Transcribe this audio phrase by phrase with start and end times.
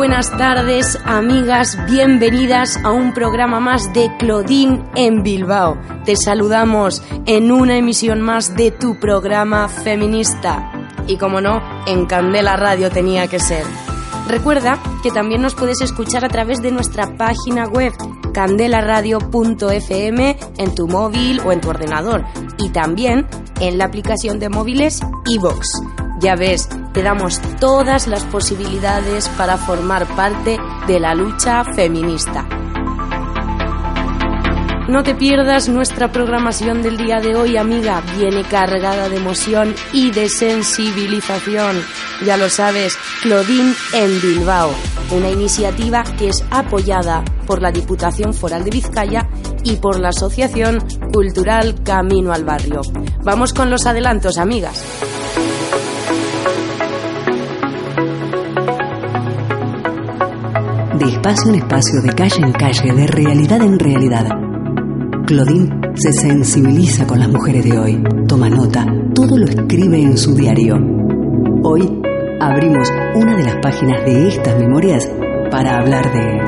[0.00, 5.76] Buenas tardes, amigas, bienvenidas a un programa más de Claudine en Bilbao.
[6.06, 10.72] Te saludamos en una emisión más de tu programa feminista.
[11.06, 13.66] Y como no, en Candela Radio tenía que ser.
[14.26, 17.92] Recuerda que también nos puedes escuchar a través de nuestra página web
[18.32, 22.24] candelaradio.fm en tu móvil o en tu ordenador
[22.56, 23.26] y también
[23.60, 25.68] en la aplicación de móviles iVox.
[26.20, 32.46] Ya ves, te damos todas las posibilidades para formar parte de la lucha feminista.
[34.90, 38.02] No te pierdas nuestra programación del día de hoy, amiga.
[38.18, 41.80] Viene cargada de emoción y de sensibilización.
[42.26, 44.74] Ya lo sabes, Claudine en Bilbao,
[45.12, 49.28] una iniciativa que es apoyada por la Diputación Foral de Vizcaya
[49.62, 52.80] y por la Asociación Cultural Camino al Barrio.
[53.22, 54.84] Vamos con los adelantos, amigas.
[61.00, 64.28] De espacio en espacio, de calle en calle, de realidad en realidad.
[65.26, 68.84] Claudine se sensibiliza con las mujeres de hoy, toma nota,
[69.14, 70.76] todo lo escribe en su diario.
[71.62, 72.02] Hoy
[72.38, 75.10] abrimos una de las páginas de estas memorias
[75.50, 76.38] para hablar de...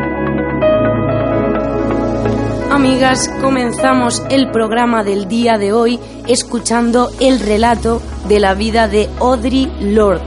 [2.71, 9.09] Amigas, comenzamos el programa del día de hoy escuchando el relato de la vida de
[9.19, 10.21] Audrey Lorde,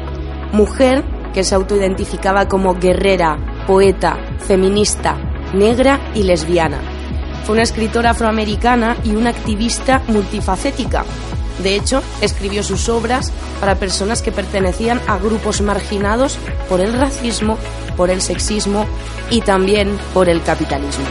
[0.51, 5.17] mujer que se autoidentificaba como guerrera, poeta, feminista,
[5.53, 6.79] negra y lesbiana.
[7.45, 11.05] Fue una escritora afroamericana y una activista multifacética.
[11.63, 17.57] De hecho, escribió sus obras para personas que pertenecían a grupos marginados por el racismo,
[17.95, 18.85] por el sexismo
[19.29, 21.05] y también por el capitalismo.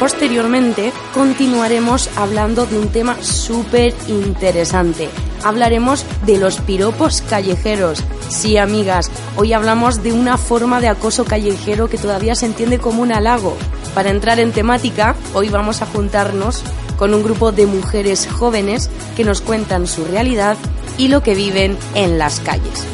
[0.00, 5.08] Posteriormente continuaremos hablando de un tema súper interesante.
[5.44, 8.02] Hablaremos de los piropos callejeros.
[8.28, 13.02] Sí, amigas, hoy hablamos de una forma de acoso callejero que todavía se entiende como
[13.02, 13.56] un halago.
[13.94, 16.62] Para entrar en temática, hoy vamos a juntarnos
[16.98, 20.56] con un grupo de mujeres jóvenes que nos cuentan su realidad
[20.98, 22.84] y lo que viven en las calles.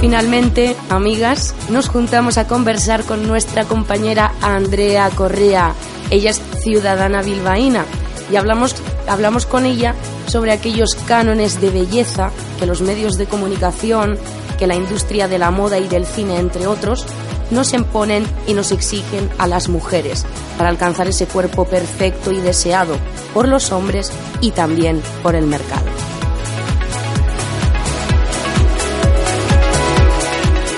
[0.00, 5.74] Finalmente, amigas, nos juntamos a conversar con nuestra compañera Andrea Correa.
[6.10, 7.84] Ella es ciudadana bilbaína
[8.30, 8.74] y hablamos,
[9.08, 9.94] hablamos con ella
[10.26, 14.18] sobre aquellos cánones de belleza que los medios de comunicación,
[14.58, 17.06] que la industria de la moda y del cine, entre otros,
[17.50, 20.24] nos imponen y nos exigen a las mujeres
[20.56, 22.96] para alcanzar ese cuerpo perfecto y deseado
[23.32, 24.10] por los hombres
[24.40, 26.03] y también por el mercado.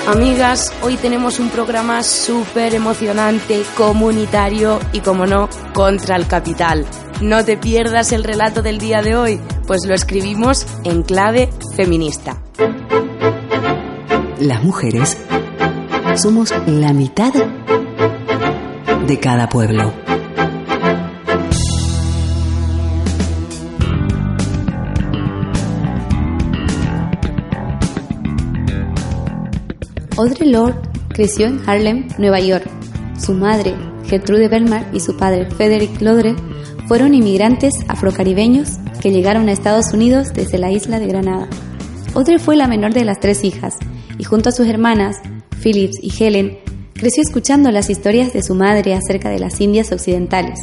[0.06, 6.86] Amigas, hoy tenemos un programa súper emocionante, comunitario y, como no, contra el capital.
[7.20, 12.40] No te pierdas el relato del día de hoy, pues lo escribimos en clave feminista.
[14.38, 15.18] Las mujeres
[16.14, 17.34] somos la mitad
[19.06, 20.05] de cada pueblo.
[30.18, 32.64] Audre Lorde creció en Harlem, Nueva York.
[33.18, 33.74] Su madre,
[34.06, 36.34] Gertrude Belmar, y su padre, Frederick Lodre,
[36.88, 41.48] fueron inmigrantes afrocaribeños que llegaron a Estados Unidos desde la isla de Granada.
[42.14, 43.74] Audre fue la menor de las tres hijas
[44.16, 45.18] y junto a sus hermanas,
[45.62, 46.58] Phillips y Helen,
[46.94, 50.60] creció escuchando las historias de su madre acerca de las Indias Occidentales,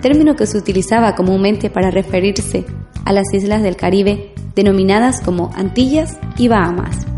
[0.00, 2.64] término que se utilizaba comúnmente para referirse
[3.04, 7.13] a las islas del Caribe denominadas como Antillas y Bahamas.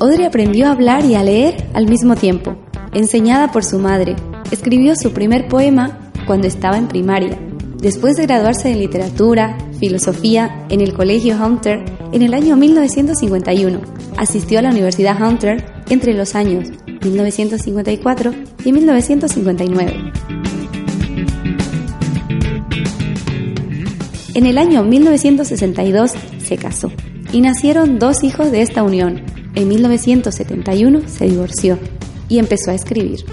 [0.00, 2.56] Audrey aprendió a hablar y a leer al mismo tiempo,
[2.94, 4.16] enseñada por su madre.
[4.50, 7.38] Escribió su primer poema cuando estaba en primaria.
[7.76, 13.78] Después de graduarse en literatura, filosofía en el Colegio Hunter en el año 1951,
[14.16, 16.70] asistió a la Universidad Hunter entre los años
[17.02, 18.32] 1954
[18.64, 20.12] y 1959.
[24.32, 26.90] En el año 1962 se casó
[27.32, 29.22] y nacieron dos hijos de esta unión,
[29.54, 31.78] en 1971 se divorció.
[32.28, 33.24] y empezó a escribir.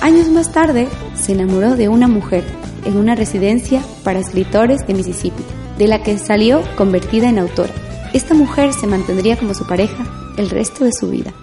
[0.00, 2.44] Años más tarde se enamoró de una mujer
[2.86, 5.42] en una residencia para escritores de Mississippi,
[5.76, 7.72] de la que salió convertida en autora.
[8.14, 10.06] Esta mujer se mantendría como su pareja
[10.38, 11.34] el resto de su vida.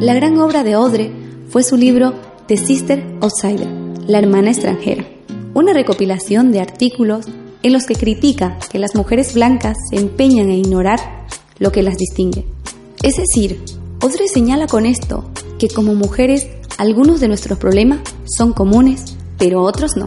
[0.00, 1.12] La gran obra de Audre
[1.48, 2.14] fue su libro
[2.46, 3.68] The Sister Outsider,
[4.06, 5.04] la hermana extranjera,
[5.54, 7.26] una recopilación de artículos
[7.62, 11.26] en los que critica que las mujeres blancas se empeñan en ignorar
[11.58, 12.46] lo que las distingue.
[13.02, 13.62] Es decir,
[14.00, 16.46] Audre señala con esto que como mujeres
[16.78, 20.06] algunos de nuestros problemas son comunes, pero otros no.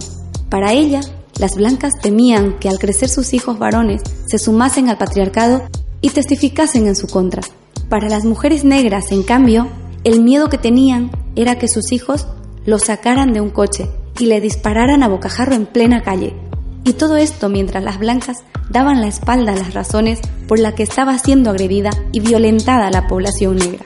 [0.50, 1.02] Para ella,
[1.40, 5.64] las blancas temían que al crecer sus hijos varones se sumasen al patriarcado
[6.02, 7.44] y testificasen en su contra.
[7.90, 9.68] Para las mujeres negras, en cambio,
[10.04, 12.28] el miedo que tenían era que sus hijos
[12.66, 13.90] lo sacaran de un coche
[14.20, 16.36] y le dispararan a bocajarro en plena calle.
[16.86, 20.84] Y todo esto mientras las blancas daban la espalda a las razones por las que
[20.84, 23.86] estaba siendo agredida y violentada la población negra.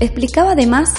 [0.00, 0.92] Explicaba además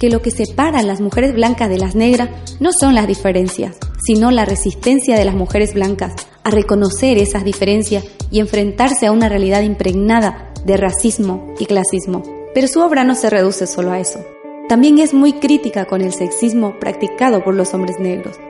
[0.00, 3.76] que lo que separa a las mujeres blancas de las negras no son las diferencias,
[4.04, 9.28] sino la resistencia de las mujeres blancas a reconocer esas diferencias y enfrentarse a una
[9.28, 12.22] realidad impregnada de racismo y clasismo.
[12.54, 14.24] Pero su obra no se reduce solo a eso.
[14.72, 18.40] También es muy crítica con el sexismo practicado por los hombres negros.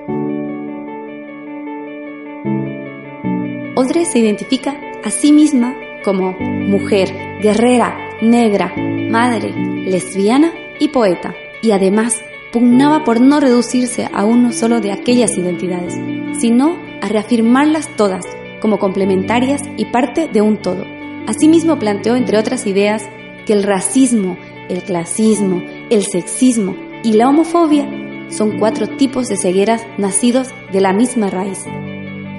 [3.75, 5.75] Audrey se identifica a sí misma
[6.05, 8.73] como mujer, guerrera, negra,
[9.11, 12.23] madre, lesbiana y poeta, y además
[12.53, 15.99] pugnaba por no reducirse a uno solo de aquellas identidades,
[16.39, 18.25] sino a reafirmarlas todas
[18.61, 20.85] como complementarias y parte de un todo.
[21.27, 23.09] Asimismo planteó, entre otras ideas,
[23.45, 24.37] que el racismo,
[24.69, 26.75] el clasismo, el sexismo
[27.05, 27.87] y la homofobia
[28.31, 31.67] son cuatro tipos de cegueras nacidos de la misma raíz.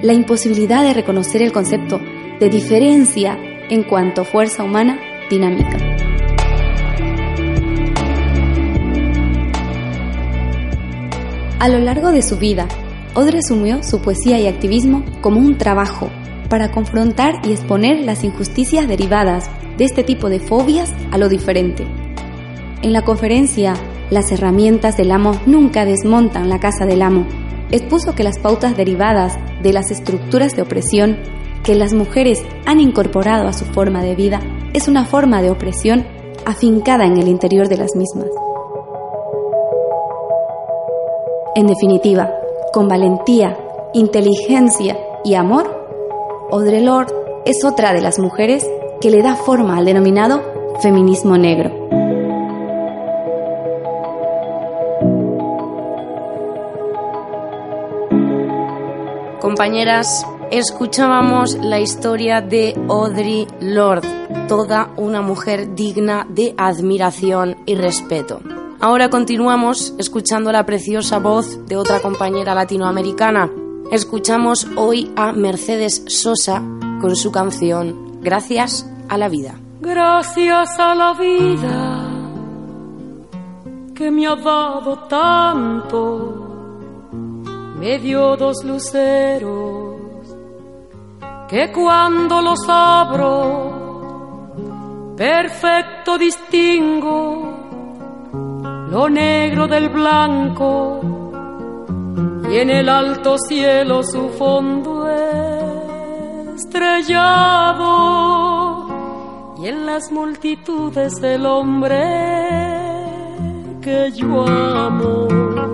[0.02, 2.00] La imposibilidad de reconocer el concepto
[2.40, 3.38] de diferencia
[3.70, 4.98] en cuanto a fuerza humana
[5.30, 5.78] dinámica.
[11.60, 12.66] A lo largo de su vida,
[13.14, 16.10] Audre asumió su poesía y activismo como un trabajo
[16.50, 19.48] para confrontar y exponer las injusticias derivadas
[19.78, 22.03] de este tipo de fobias a lo diferente.
[22.84, 23.72] En la conferencia
[24.10, 27.26] Las herramientas del amo nunca desmontan la casa del amo,
[27.70, 31.16] expuso que las pautas derivadas de las estructuras de opresión
[31.64, 34.40] que las mujeres han incorporado a su forma de vida
[34.74, 36.06] es una forma de opresión
[36.44, 38.28] afincada en el interior de las mismas.
[41.56, 42.30] En definitiva,
[42.70, 43.56] con valentía,
[43.94, 45.86] inteligencia y amor,
[46.52, 47.14] Audre Lorde
[47.46, 48.70] es otra de las mujeres
[49.00, 50.42] que le da forma al denominado
[50.82, 52.03] feminismo negro.
[59.54, 64.08] Compañeras, escuchábamos la historia de Audre Lorde,
[64.48, 68.40] toda una mujer digna de admiración y respeto.
[68.80, 73.48] Ahora continuamos escuchando la preciosa voz de otra compañera latinoamericana.
[73.92, 76.60] Escuchamos hoy a Mercedes Sosa
[77.00, 79.54] con su canción Gracias a la vida.
[79.80, 82.10] Gracias a la vida
[83.94, 86.43] que me ha dado tanto,
[87.84, 90.00] me dio dos luceros
[91.50, 94.54] que cuando los abro,
[95.14, 97.52] perfecto distingo
[98.88, 101.02] lo negro del blanco
[102.50, 105.06] y en el alto cielo su fondo
[106.56, 107.92] estrellado
[109.58, 112.00] y en las multitudes el hombre
[113.82, 115.73] que yo amo.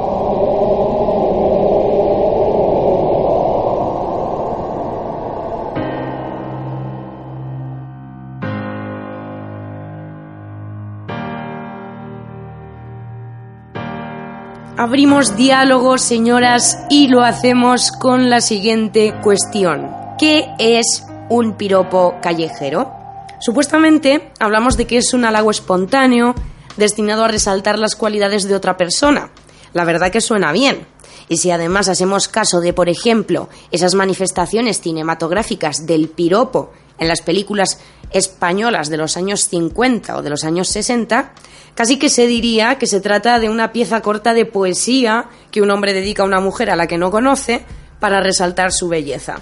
[15.01, 19.89] Abrimos diálogos, señoras, y lo hacemos con la siguiente cuestión.
[20.19, 22.93] ¿Qué es un piropo callejero?
[23.39, 26.35] Supuestamente hablamos de que es un halago espontáneo
[26.77, 29.31] destinado a resaltar las cualidades de otra persona.
[29.73, 30.85] La verdad que suena bien.
[31.27, 37.21] Y si además hacemos caso de, por ejemplo, esas manifestaciones cinematográficas del piropo en las
[37.21, 37.79] películas
[38.11, 41.33] españolas de los años 50 o de los años 60,
[41.73, 45.71] casi que se diría que se trata de una pieza corta de poesía que un
[45.71, 47.65] hombre dedica a una mujer a la que no conoce
[47.99, 49.41] para resaltar su belleza.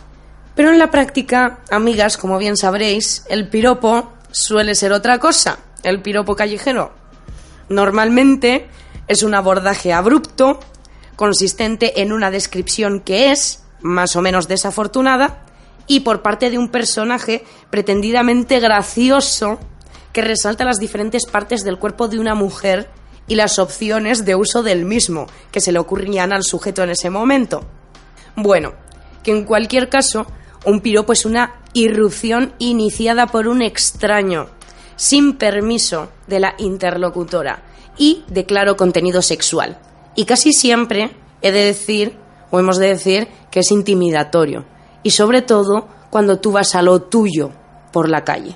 [0.55, 6.01] Pero en la práctica, amigas, como bien sabréis, el piropo suele ser otra cosa, el
[6.01, 6.93] piropo callejero.
[7.67, 8.69] Normalmente
[9.09, 10.61] es un abordaje abrupto,
[11.17, 15.43] consistente en una descripción que es, más o menos desafortunada,
[15.89, 19.57] y por parte de un personaje pretendidamente gracioso
[20.13, 22.89] que resalta las diferentes partes del cuerpo de una mujer
[23.27, 27.09] y las opciones de uso del mismo que se le ocurrían al sujeto en ese
[27.09, 27.65] momento.
[28.35, 28.73] Bueno,
[29.23, 30.27] que en cualquier caso,
[30.63, 34.47] un piropo es una irrupción iniciada por un extraño,
[34.95, 37.63] sin permiso de la interlocutora
[37.97, 39.79] y de claro contenido sexual.
[40.15, 41.09] Y casi siempre
[41.41, 42.15] he de decir,
[42.51, 44.65] o hemos de decir, que es intimidatorio
[45.03, 47.51] y sobre todo cuando tú vas a lo tuyo
[47.91, 48.55] por la calle.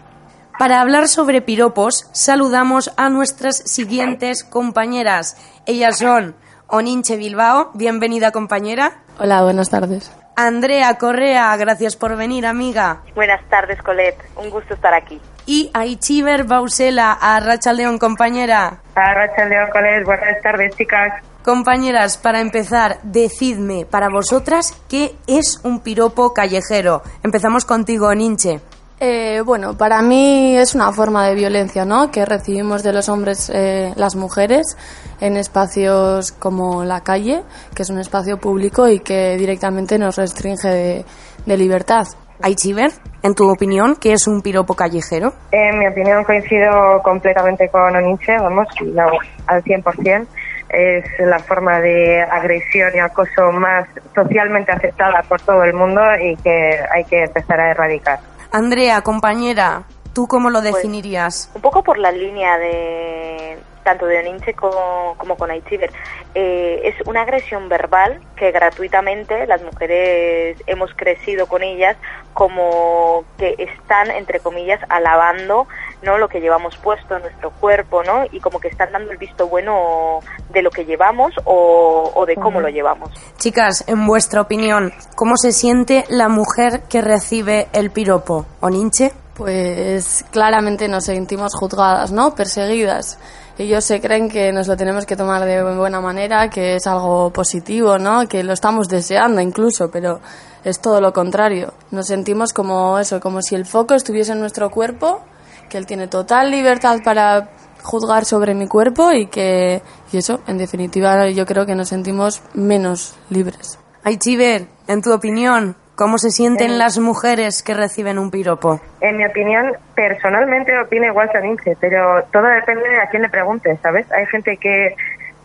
[0.60, 5.38] Para hablar sobre piropos, saludamos a nuestras siguientes compañeras.
[5.66, 6.36] Ellas son
[6.68, 9.04] Oninche Bilbao, bienvenida compañera.
[9.20, 10.12] Hola, buenas tardes.
[10.36, 13.02] Andrea Correa, gracias por venir, amiga.
[13.14, 14.24] Buenas tardes, Colette.
[14.36, 15.20] Un gusto estar aquí.
[15.46, 17.40] Y Aichiver Bausela, a
[17.74, 18.80] León, compañera.
[18.96, 20.06] A León, Colette.
[20.06, 21.14] Buenas tardes, chicas.
[21.44, 27.02] Compañeras, para empezar, decidme para vosotras qué es un piropo callejero.
[27.22, 28.62] Empezamos contigo, Ninche.
[29.02, 32.10] Eh, bueno, para mí es una forma de violencia, ¿no?
[32.12, 34.78] Que recibimos de los hombres, eh, las mujeres,
[35.20, 37.44] en espacios como la calle,
[37.76, 41.06] que es un espacio público y que directamente nos restringe
[41.46, 42.08] de, libertad.
[42.42, 45.34] Aichiver, en tu opinión, ¿qué es un piropo callejero?
[45.52, 49.08] En mi opinión coincido completamente con Oniche, vamos, no,
[49.48, 50.26] al 100%.
[50.74, 56.36] Es la forma de agresión y acoso más socialmente aceptada por todo el mundo y
[56.38, 58.20] que hay que empezar a erradicar.
[58.52, 61.52] Andrea, compañera, ¿tú cómo lo definirías?
[61.54, 65.92] Un poco por la línea de tanto de Oninche como, como con Aichiver.
[66.36, 71.98] Eh, es una agresión verbal que gratuitamente las mujeres hemos crecido con ellas
[72.34, 75.68] como que están, entre comillas, alabando
[76.02, 78.26] no lo que llevamos puesto en nuestro cuerpo, ¿no?
[78.32, 80.20] Y como que están dando el visto bueno
[80.52, 83.10] de lo que llevamos o, o de cómo lo llevamos.
[83.38, 88.46] Chicas, en vuestra opinión, ¿cómo se siente la mujer que recibe el piropo?
[88.60, 89.14] ¿Oninche?
[89.36, 92.36] Pues claramente nos sentimos juzgadas, ¿no?
[92.36, 93.18] Perseguidas.
[93.58, 97.32] Ellos se creen que nos lo tenemos que tomar de buena manera, que es algo
[97.32, 98.28] positivo, ¿no?
[98.28, 100.22] Que lo estamos deseando incluso, pero
[100.64, 101.74] es todo lo contrario.
[101.92, 105.22] Nos sentimos como eso, como si el foco estuviese en nuestro cuerpo,
[105.70, 107.52] que él tiene total libertad para
[107.84, 112.42] juzgar sobre mi cuerpo y que y eso, en definitiva, yo creo que nos sentimos
[112.54, 113.80] menos libres.
[114.04, 118.80] Aichiver, en tu opinión, ¿cómo se sienten las mujeres que reciben un piropo?
[119.02, 123.30] En mi opinión, personalmente opino igual que Nince, pero todo depende de a quién le
[123.30, 124.12] preguntes, ¿sabes?
[124.12, 124.96] Hay gente que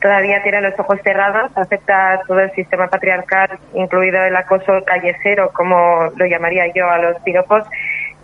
[0.00, 6.10] todavía tiene los ojos cerrados, acepta todo el sistema patriarcal, incluido el acoso callejero, como
[6.16, 7.64] lo llamaría yo a los piropos,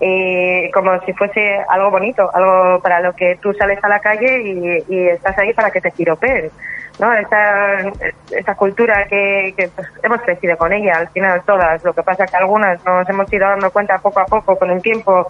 [0.00, 4.40] y como si fuese algo bonito, algo para lo que tú sales a la calle
[4.42, 6.50] y, y estás ahí para que te piropeen.
[6.98, 7.12] ¿No?
[7.12, 7.92] Esta,
[8.30, 11.82] esta cultura que, pues, hemos crecido con ella, al final todas.
[11.84, 14.70] Lo que pasa es que algunas nos hemos ido dando cuenta poco a poco con
[14.70, 15.28] el tiempo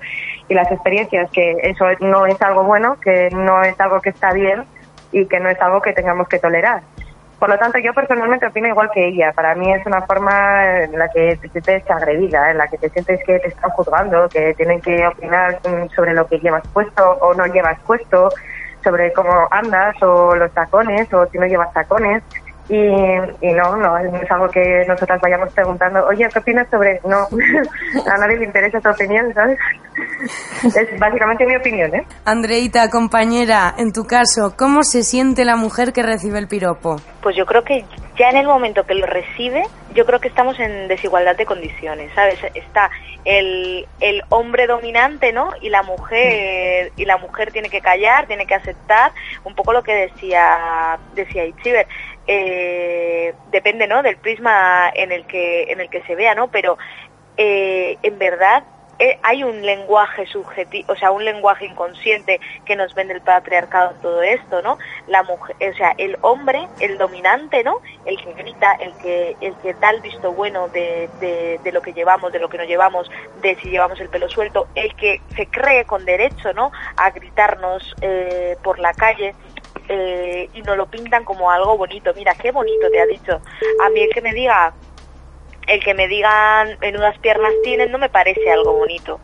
[0.48, 4.32] y las experiencias que eso no es algo bueno, que no es algo que está
[4.32, 4.64] bien
[5.12, 6.82] y que no es algo que tengamos que tolerar.
[7.38, 9.32] Por lo tanto, yo personalmente opino igual que ella.
[9.32, 12.88] Para mí es una forma en la que te sientes agredida, en la que te
[12.88, 15.58] sientes que te están juzgando, que tienen que opinar
[15.94, 18.30] sobre lo que llevas puesto o no llevas puesto,
[18.84, 22.22] sobre cómo andas o los tacones o si no llevas tacones.
[22.66, 26.98] Y, y no, no, es algo que nosotras vayamos preguntando, oye, ¿qué opinas sobre...?
[27.04, 27.28] No,
[28.10, 29.58] a nadie le interesa tu opinión, ¿sabes?
[30.64, 32.06] Es básicamente mi opinión, ¿eh?
[32.24, 36.96] Andreita, compañera, en tu caso, ¿cómo se siente la mujer que recibe el piropo?
[37.24, 37.86] Pues yo creo que
[38.18, 39.62] ya en el momento que lo recibe,
[39.94, 42.38] yo creo que estamos en desigualdad de condiciones, ¿sabes?
[42.52, 42.90] Está
[43.24, 45.50] el, el hombre dominante, ¿no?
[45.62, 49.82] Y la mujer y la mujer tiene que callar, tiene que aceptar, un poco lo
[49.82, 51.86] que decía decía Itziber.
[52.26, 54.02] Eh, depende, ¿no?
[54.02, 56.48] Del prisma en el que en el que se vea, ¿no?
[56.48, 56.76] Pero
[57.38, 58.64] eh, en verdad
[58.98, 63.92] eh, hay un lenguaje subjetivo, o sea, un lenguaje inconsciente que nos vende el patriarcado
[63.92, 64.78] en todo esto, ¿no?
[65.06, 67.80] La mujer, o sea, el hombre, el dominante, ¿no?
[68.04, 71.82] El que grita, el que, el que da el visto bueno de, de, de lo
[71.82, 73.10] que llevamos, de lo que no llevamos,
[73.42, 76.70] de si llevamos el pelo suelto, el que se cree con derecho, ¿no?
[76.96, 79.34] A gritarnos eh, por la calle.
[79.86, 82.12] Eh, y nos lo pintan como algo bonito.
[82.14, 83.40] Mira, qué bonito te ha dicho.
[83.84, 84.72] A mí el que me diga
[85.66, 89.20] el que me digan menudas piernas tienen no me parece algo bonito,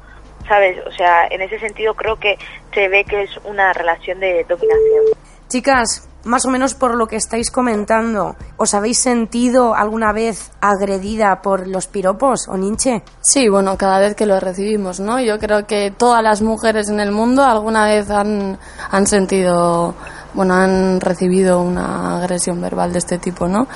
[0.49, 0.79] ¿sabes?
[0.87, 2.39] O sea, en ese sentido creo que
[2.73, 5.05] se ve que es una relación de dominación.
[5.49, 11.41] Chicas, más o menos por lo que estáis comentando, ¿os habéis sentido alguna vez agredida
[11.43, 13.03] por los piropos o ninche?
[13.21, 15.21] Sí, bueno, cada vez que lo recibimos, ¿no?
[15.21, 18.59] Yo creo que todas las mujeres en el mundo alguna vez han,
[18.91, 19.95] han sentido,
[20.35, 23.67] bueno, han recibido una agresión verbal de este tipo, ¿no?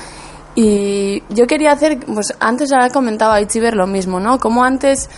[0.54, 4.38] Y yo quería hacer, pues antes ahora comentaba Itziber lo mismo, ¿no?
[4.38, 5.10] Como antes,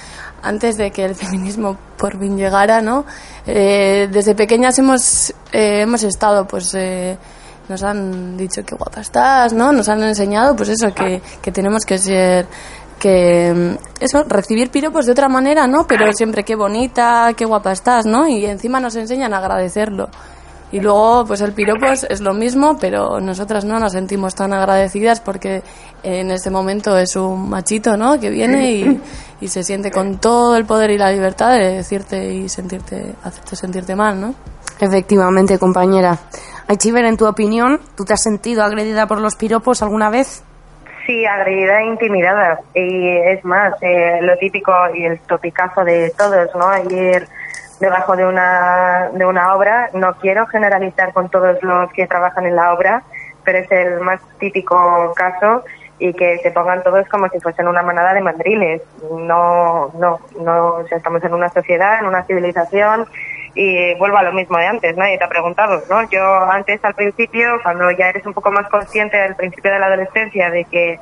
[0.42, 3.04] antes de que el feminismo por fin llegara, ¿no?
[3.46, 7.18] Eh, desde pequeñas hemos, eh, hemos estado, pues, eh,
[7.68, 9.72] nos han dicho qué guapa estás, ¿no?
[9.72, 12.46] Nos han enseñado, pues eso, que, que tenemos que ser,
[12.98, 15.86] que, eso, recibir piropos de otra manera, ¿no?
[15.86, 18.26] Pero siempre qué bonita, qué guapa estás, ¿no?
[18.26, 20.08] Y encima nos enseñan a agradecerlo.
[20.72, 24.52] Y luego, pues el piropo es, es, lo mismo, pero nosotras no nos sentimos tan
[24.52, 25.62] agradecidas porque
[26.02, 28.18] en ese momento es un machito, ¿no?
[28.18, 29.00] Que viene y,
[29.40, 33.54] y se siente con todo el poder y la libertad de decirte y sentirte, hacerte
[33.54, 34.34] sentirte mal, ¿no?
[34.80, 36.18] Efectivamente, compañera.
[36.68, 40.42] Aichiver, en tu opinión, ¿tú te has sentido agredida por los piropos alguna vez?
[41.06, 42.60] Sí, agredida e intimidada.
[42.74, 46.66] Y es más, eh, lo típico y el topicazo de todos, ¿no?
[46.66, 47.28] Ayer
[47.80, 49.90] debajo de una, de una obra.
[49.92, 53.02] No quiero generalizar con todos los que trabajan en la obra,
[53.44, 55.64] pero es el más típico caso
[55.98, 58.82] y que se pongan todos como si fuesen una manada de mandriles.
[59.10, 63.06] No, no, no, estamos en una sociedad, en una civilización
[63.56, 66.08] y vuelvo a lo mismo de antes, nadie te ha preguntado, ¿no?
[66.10, 69.86] Yo antes al principio, cuando ya eres un poco más consciente del principio de la
[69.86, 71.00] adolescencia de que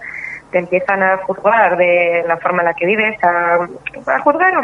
[0.54, 3.66] te empiezan a juzgar de la forma en la que vives, a,
[4.22, 4.54] juzgar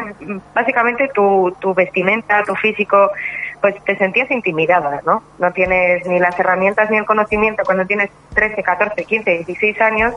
[0.54, 3.10] básicamente tu, tu vestimenta, tu físico,
[3.60, 5.22] pues te sentías intimidada, ¿no?
[5.38, 10.14] No tienes ni las herramientas ni el conocimiento cuando tienes 13, 14, 15, 16 años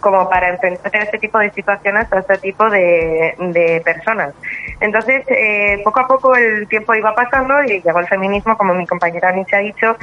[0.00, 4.34] como para enfrentarte a este tipo de situaciones, a este tipo de, de personas.
[4.80, 8.86] Entonces, eh, poco a poco el tiempo iba pasando y llegó el feminismo, como mi
[8.86, 9.96] compañera Nietzsche ha dicho,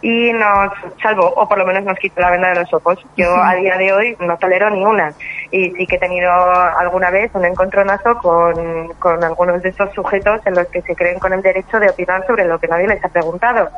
[0.00, 3.04] y nos salvó, o por lo menos nos quitó la venda de los ojos.
[3.16, 5.12] Yo a día de hoy no tolero ni una.
[5.50, 10.40] Y sí que he tenido alguna vez un encontronazo con, con algunos de esos sujetos
[10.46, 13.04] en los que se creen con el derecho de opinar sobre lo que nadie les
[13.04, 13.68] ha preguntado.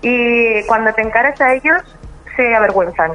[0.00, 1.82] Y cuando te encaras a ellos,
[2.36, 3.12] se avergüenzan.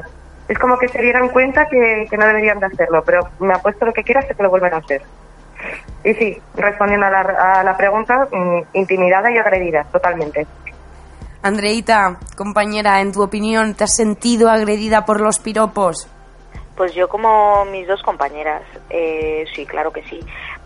[0.47, 3.85] Es como que se dieran cuenta que, que no deberían de hacerlo, pero me apuesto
[3.85, 5.01] lo que quieras que te lo vuelvan a hacer.
[6.03, 10.45] Y sí, respondiendo a la, a la pregunta, mm, intimidada y agredida, totalmente.
[11.41, 16.07] Andreita, compañera, en tu opinión, ¿te has sentido agredida por los piropos?
[16.75, 20.19] Pues yo como mis dos compañeras, eh, sí, claro que sí.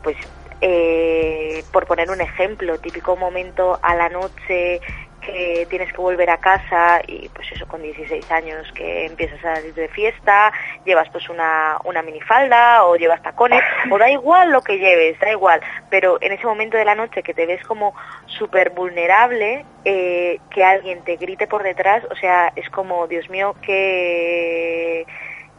[0.04, 0.16] Pues
[0.62, 4.82] eh, por poner un ejemplo, típico momento a la noche
[5.22, 9.56] que tienes que volver a casa y pues eso con 16 años que empiezas a
[9.56, 10.54] salir de fiesta,
[10.86, 15.32] llevas pues una, una minifalda o llevas tacones o da igual lo que lleves, da
[15.32, 17.94] igual, pero en ese momento de la noche que te ves como
[18.26, 23.56] súper vulnerable, eh, que alguien te grite por detrás, o sea, es como, Dios mío,
[23.62, 25.06] que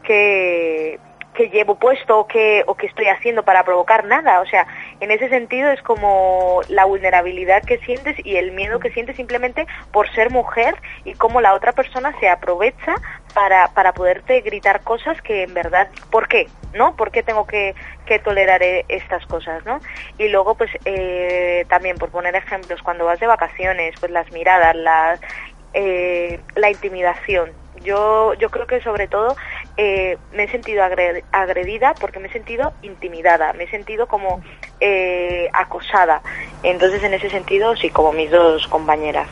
[0.09, 0.99] que
[1.39, 4.41] que llevo puesto o que, o que estoy haciendo para provocar nada.
[4.41, 4.67] O sea,
[4.99, 9.65] en ese sentido es como la vulnerabilidad que sientes y el miedo que sientes simplemente
[9.93, 10.75] por ser mujer
[11.05, 12.97] y cómo la otra persona se aprovecha
[13.35, 16.49] para, para poderte gritar cosas que en verdad, ¿por qué?
[16.75, 16.97] ¿No?
[16.97, 19.79] ¿Por qué tengo que, que tolerar eh, estas cosas, ¿no?
[20.19, 24.75] Y luego, pues, eh, también por poner ejemplos, cuando vas de vacaciones, pues las miradas,
[24.75, 25.21] las,
[25.73, 27.53] eh, la intimidación.
[27.83, 29.37] Yo, yo creo que sobre todo
[29.77, 34.41] eh, me he sentido agredida porque me he sentido intimidada, me he sentido como
[34.81, 36.23] eh, acosada.
[36.63, 39.29] Entonces, en ese sentido, sí, como mis dos compañeras.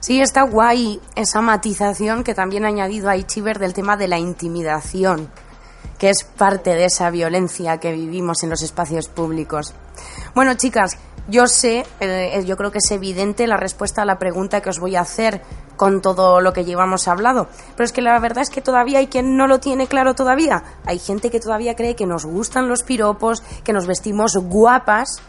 [0.00, 4.18] Sí, está guay esa matización que también ha añadido a Ichiber del tema de la
[4.18, 5.30] intimidación,
[5.98, 9.74] que es parte de esa violencia que vivimos en los espacios públicos.
[10.34, 10.96] Bueno, chicas,
[11.28, 14.78] yo sé, eh, yo creo que es evidente la respuesta a la pregunta que os
[14.78, 15.42] voy a hacer
[15.76, 17.48] con todo lo que llevamos hablado.
[17.76, 20.62] Pero es que la verdad es que todavía hay quien no lo tiene claro todavía.
[20.84, 25.20] Hay gente que todavía cree que nos gustan los piropos, que nos vestimos guapas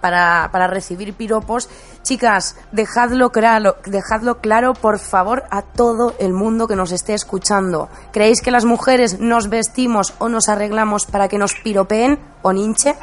[0.00, 1.68] para, para recibir piropos.
[2.02, 7.88] Chicas, dejadlo claro, dejadlo claro, por favor, a todo el mundo que nos esté escuchando.
[8.12, 12.94] ¿Creéis que las mujeres nos vestimos o nos arreglamos para que nos piropeen o ninche?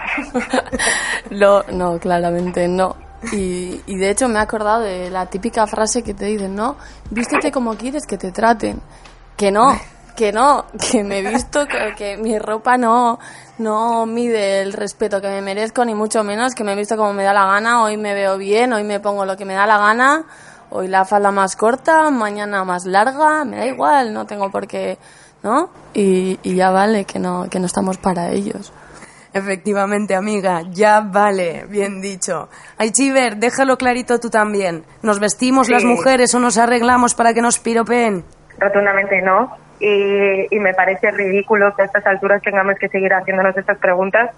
[1.32, 2.96] no, no, claramente no.
[3.32, 6.76] Y, y, de hecho me he acordado de la típica frase que te dicen, ¿no?
[7.10, 8.80] Vístete como quieres que te traten.
[9.36, 9.76] Que no,
[10.18, 13.20] que no, que me he visto, que, que, mi ropa no,
[13.60, 17.14] no mide el respeto que me merezco, ni mucho menos, que me he visto como
[17.14, 19.66] me da la gana, hoy me veo bien, hoy me pongo lo que me da
[19.68, 20.26] la gana,
[20.72, 24.98] hoy la falda más corta, mañana más larga, me da igual, no tengo por qué,
[25.44, 25.70] ¿no?
[25.94, 28.74] Y, y ya vale, que no, que no estamos para ellos.
[29.34, 32.50] Efectivamente, amiga, ya vale, bien dicho.
[32.78, 34.84] Ay, Chiver, déjalo clarito tú también.
[35.04, 35.74] ¿Nos vestimos Sí.
[35.74, 38.26] las mujeres o nos arreglamos para que nos piropeen?
[38.58, 39.52] Rotundamente no.
[39.80, 44.32] Y, y me parece ridículo que a estas alturas tengamos que seguir haciéndonos estas preguntas.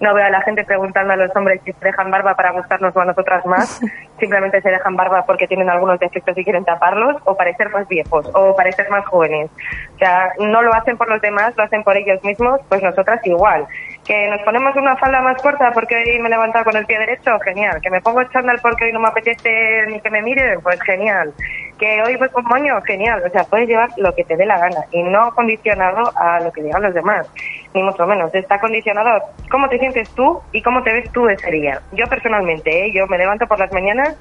[0.00, 2.96] No veo a la gente preguntando a los hombres si se dejan barba para gustarnos
[2.96, 3.80] o a nosotras más.
[4.18, 8.28] Simplemente se dejan barba porque tienen algunos defectos y quieren taparlos, o parecer más viejos,
[8.32, 9.50] o parecer más jóvenes.
[9.94, 13.20] O sea, no lo hacen por los demás, lo hacen por ellos mismos, pues nosotras
[13.26, 13.66] igual.
[14.10, 16.98] Que nos ponemos una falda más corta porque hoy me he levantado con el pie
[16.98, 17.80] derecho, genial.
[17.80, 21.32] Que me pongo chándal porque hoy no me apetece ni que me miren, pues genial.
[21.78, 23.22] Que hoy voy con moño, genial.
[23.24, 26.50] O sea, puedes llevar lo que te dé la gana y no condicionado a lo
[26.50, 27.30] que digan los demás,
[27.72, 28.34] ni mucho menos.
[28.34, 31.80] Está condicionado cómo te sientes tú y cómo te ves tú ese día.
[31.92, 32.92] Yo personalmente, ¿eh?
[32.92, 34.16] yo me levanto por las mañanas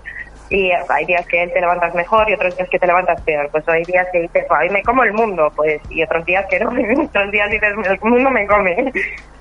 [0.49, 3.49] y hay días que te levantas mejor y otros días que te levantas peor.
[3.51, 6.45] Pues hay días que dices, "Buah, hoy me como el mundo, pues, y otros días
[6.49, 6.69] que no,
[7.03, 8.91] otros días dices, el mundo me come.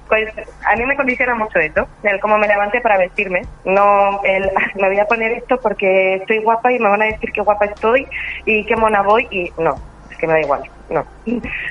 [0.09, 0.33] Pues
[0.67, 3.43] a mí me condiciona mucho eso, el cómo me levante para vestirme.
[3.65, 7.31] No, el, me voy a poner esto porque estoy guapa y me van a decir
[7.33, 8.07] qué guapa estoy
[8.47, 9.75] y qué mona voy y no,
[10.11, 11.05] es que me da igual, no.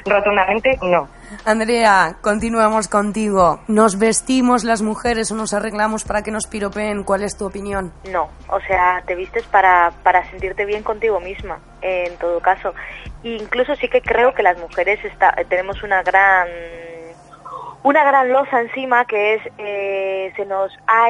[0.05, 1.07] Rotundamente no.
[1.45, 3.59] Andrea, continuamos contigo.
[3.67, 7.03] ¿Nos vestimos las mujeres o nos arreglamos para que nos piropeen?
[7.03, 7.91] ¿Cuál es tu opinión?
[8.11, 12.73] No, o sea, te vistes para, para sentirte bien contigo misma, en todo caso.
[13.23, 16.47] Incluso sí que creo que las mujeres está, tenemos una gran
[17.87, 21.07] una gran losa encima que es eh, se nos ha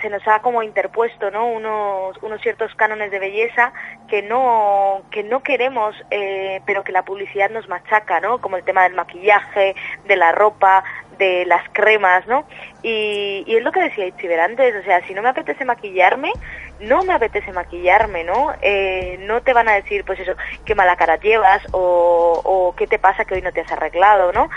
[0.00, 3.74] se nos ha como interpuesto no unos unos ciertos cánones de belleza
[4.08, 8.64] que no que no queremos eh, pero que la publicidad nos machaca no como el
[8.64, 9.76] tema del maquillaje
[10.08, 10.84] de la ropa
[11.18, 12.46] de las cremas no
[12.82, 16.32] y, y es lo que decía Itziber antes o sea si no me apetece maquillarme
[16.78, 18.52] no me apetece maquillarme, ¿no?
[18.60, 20.32] Eh, no te van a decir, pues eso,
[20.66, 24.30] qué mala cara llevas o, o qué te pasa que hoy no te has arreglado,
[24.30, 24.50] ¿no?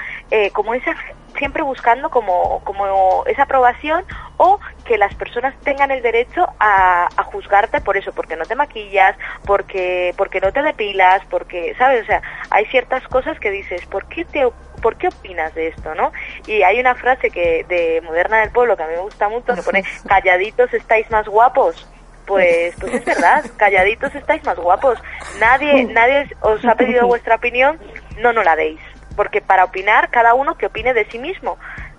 [0.52, 0.94] Como esa,
[1.40, 4.06] siempre buscando como, como esa aprobación
[4.38, 8.56] o que las personas tengan el derecho a, a, juzgarte por eso, porque no te
[8.56, 12.04] maquillas, porque, porque no te depilas, porque, ¿sabes?
[12.04, 12.22] O sea,
[12.52, 14.48] hay ciertas cosas que dices, ¿por qué te
[14.82, 16.14] ¿por qué opinas de esto, no?
[16.48, 19.54] Y hay una frase que de Moderna del Pueblo que a mí me gusta mucho
[19.54, 21.86] que pone calladitos estáis más guapos
[22.30, 25.00] pues, pues es verdad, calladitos estáis más guapos.
[25.40, 27.80] Nadie, nadie os ha pedido vuestra opinión,
[28.20, 28.80] no no la deis,
[29.20, 31.58] porque para opinar cada uno que opine de sí mismo.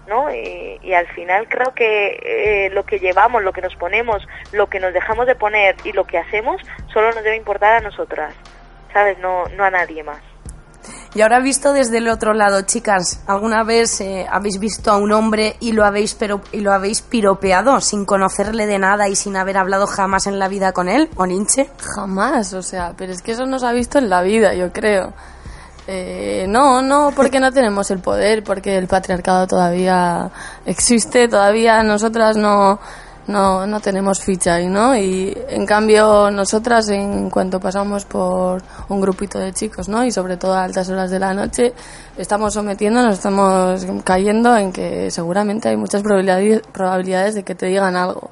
[0.08, 0.34] ¿no?
[0.34, 4.80] Y, al final creo que eh, lo que llevamos, lo que nos ponemos, lo que
[4.80, 6.62] nos dejamos de poner y lo que hacemos
[6.94, 8.34] solo nos debe importar a nosotras,
[8.94, 9.18] ¿sabes?
[9.18, 10.22] No, no a nadie más.
[11.14, 15.12] Y ahora visto desde el otro lado, chicas, ¿alguna vez eh, habéis visto a un
[15.12, 19.36] hombre y lo habéis pero y lo habéis piropeado sin conocerle de nada y sin
[19.36, 21.68] haber hablado jamás en la vida con él, o Ninche?
[21.94, 25.12] Jamás, o sea, pero es que eso nos ha visto en la vida, yo creo.
[25.92, 30.30] Eh, no, no, porque no tenemos el poder, porque el patriarcado todavía
[30.64, 32.78] existe, todavía nosotras no
[33.26, 34.96] no, no tenemos ficha ahí, ¿no?
[34.96, 40.04] Y en cambio nosotras en cuanto pasamos por un grupito de chicos, ¿no?
[40.04, 41.72] Y sobre todo a altas horas de la noche,
[42.16, 48.30] estamos sometiéndonos, estamos cayendo en que seguramente hay muchas probabilidades, de que te digan algo.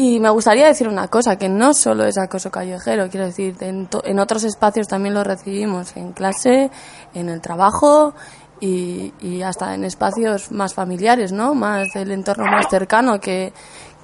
[0.00, 3.88] Y me gustaría decir una cosa, que no solo es acoso callejero, quiero decir, en,
[4.04, 6.70] en otros espacios también lo recibimos, en clase,
[7.14, 8.14] en el trabajo
[8.60, 11.52] y, y hasta en espacios más familiares, ¿no?
[11.52, 13.52] Más del entorno más cercano que,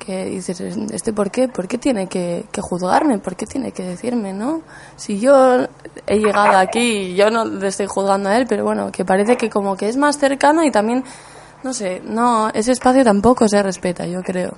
[0.05, 1.47] que dices, ¿este por qué?
[1.47, 3.19] ¿Por qué tiene que, que, juzgarme?
[3.19, 4.63] ¿Por qué tiene que decirme, no?
[4.97, 5.65] Si yo
[6.09, 9.49] he llegado aquí, yo no le estoy juzgando a él, pero bueno, que parece que
[9.49, 11.05] como que es más cercano y también,
[11.63, 14.55] no sé, no, ese espacio tampoco se respeta, yo creo.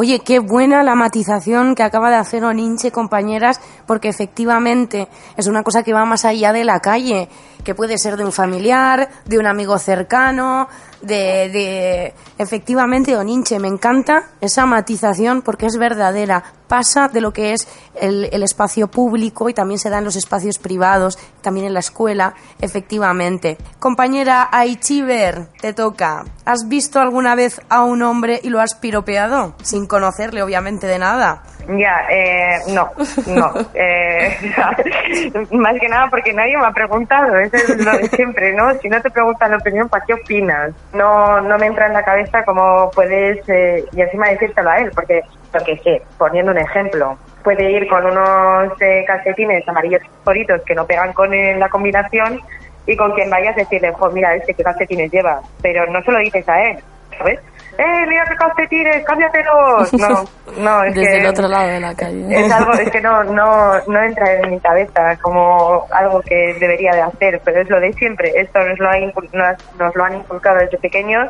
[0.00, 5.64] Oye, qué buena la matización que acaba de hacer Oninche, compañeras, porque efectivamente es una
[5.64, 7.28] cosa que va más allá de la calle,
[7.64, 10.68] que puede ser de un familiar, de un amigo cercano,
[11.02, 12.14] de, de...
[12.38, 17.68] efectivamente Oninche, me encanta esa matización porque es verdadera, pasa de lo que es
[18.00, 21.80] el, el, espacio público y también se da en los espacios privados, también en la
[21.80, 23.58] escuela, efectivamente.
[23.78, 26.24] Compañera Aichiver, te toca.
[26.44, 29.54] ¿Has visto alguna vez a un hombre y lo has piropeado?
[29.62, 31.44] Sin conocerle, obviamente, de nada.
[31.76, 32.90] Ya, eh, no,
[33.26, 33.52] no.
[33.74, 34.36] Eh,
[35.52, 38.74] más que nada porque nadie me ha preguntado, eso es lo de siempre, ¿no?
[38.78, 40.72] Si no te preguntan la opinión, ¿para qué opinas?
[40.92, 44.90] No, no me entra en la cabeza cómo puedes, eh, y encima decírtelo a él,
[44.94, 50.74] porque, porque sé, poniendo un ejemplo, puede ir con unos eh, calcetines amarillos favoritos que
[50.74, 52.40] no pegan con la combinación
[52.86, 56.18] y con quien vayas decirle, pues mira, este qué calcetines lleva, pero no se lo
[56.18, 56.78] dices a él,
[57.16, 57.40] ¿sabes?
[57.78, 59.92] ¡Eh, mira qué calcetines, cámbiatelos!
[59.98, 60.24] No,
[60.58, 61.18] no, es Desde que...
[61.18, 62.26] el otro lado de la calle.
[62.28, 66.92] Es algo, es que no, no, no entra en mi cabeza como algo que debería
[66.92, 68.32] de hacer, pero es lo de siempre.
[68.36, 71.28] Esto nos lo, ha nos, nos lo han inculcado desde pequeños.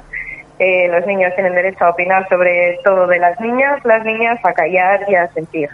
[0.59, 4.53] Eh, los niños tienen derecho a opinar sobre todo de las niñas, las niñas a
[4.53, 5.69] callar y a sentir.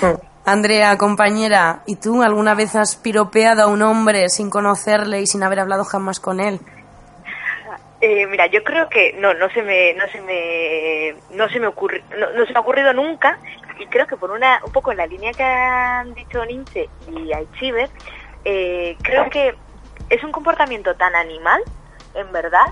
[0.00, 0.32] Mm.
[0.44, 5.44] Andrea, compañera, ¿y tú alguna vez has piropeado a un hombre sin conocerle y sin
[5.44, 6.58] haber hablado jamás con él?
[8.04, 11.68] Eh, mira, yo creo que no, no se me, no se me, no se me
[11.68, 13.38] ocurre, no, se me ha ocurrido nunca
[13.78, 17.32] y creo que por una, un poco en la línea que han dicho Ninche y
[17.32, 17.88] Aichiver,
[18.44, 19.54] eh, creo que
[20.08, 21.62] es un comportamiento tan animal,
[22.14, 22.66] en verdad,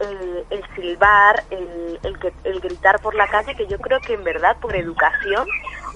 [0.00, 4.24] el, el silbar, el, el, el, gritar por la calle, que yo creo que en
[4.24, 5.46] verdad por educación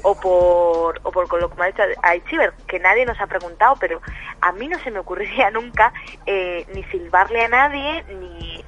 [0.08, 3.74] o por, o por lo que me ha dicho Aichiver, que nadie nos ha preguntado,
[3.80, 4.00] pero
[4.40, 5.92] a mí no se me ocurriría nunca
[6.26, 8.64] eh, ni silbarle a nadie, ni,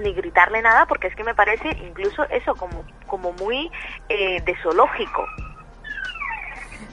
[0.00, 3.68] ni gritarle nada, porque es que me parece incluso eso como, como muy
[4.08, 5.26] eh, de zoológico.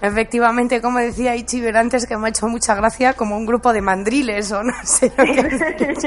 [0.01, 3.81] Efectivamente, como decía Ichiber antes, que me ha hecho mucha gracia, como un grupo de
[3.81, 5.11] mandriles o no sé.
[5.17, 5.61] Es,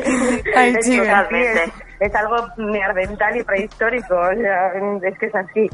[0.75, 5.71] es, es, algo neandertal y prehistórico, o sea, es que es así.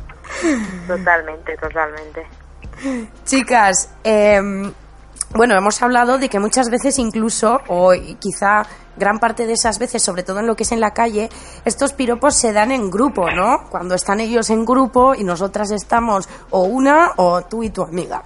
[0.87, 2.27] Totalmente, totalmente.
[3.25, 4.41] Chicas, eh,
[5.35, 8.63] bueno, hemos hablado de que muchas veces incluso, o quizá
[8.97, 11.29] gran parte de esas veces, sobre todo en lo que es en la calle,
[11.65, 13.69] estos piropos se dan en grupo, ¿no?
[13.71, 18.23] Cuando están ellos en grupo y nosotras estamos o una o tú y tu amiga.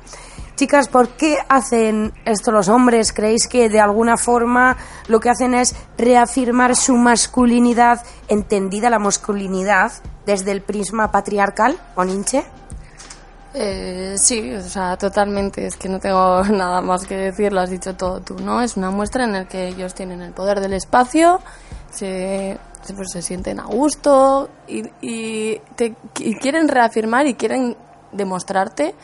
[0.60, 3.14] Chicas, ¿por qué hacen esto los hombres?
[3.14, 4.76] ¿Creéis que de alguna forma
[5.08, 9.90] lo que hacen es reafirmar su masculinidad, entendida la masculinidad
[10.26, 12.44] desde el prisma patriarcal, o Ninche?
[13.54, 15.66] Eh, sí, o sea, totalmente.
[15.66, 18.60] Es que no tengo nada más que decir, lo has dicho todo tú, ¿no?
[18.60, 21.40] Es una muestra en la que ellos tienen el poder del espacio,
[21.90, 22.58] se,
[22.94, 27.78] pues, se sienten a gusto y, y, te, y quieren reafirmar y quieren
[28.12, 28.94] demostrarte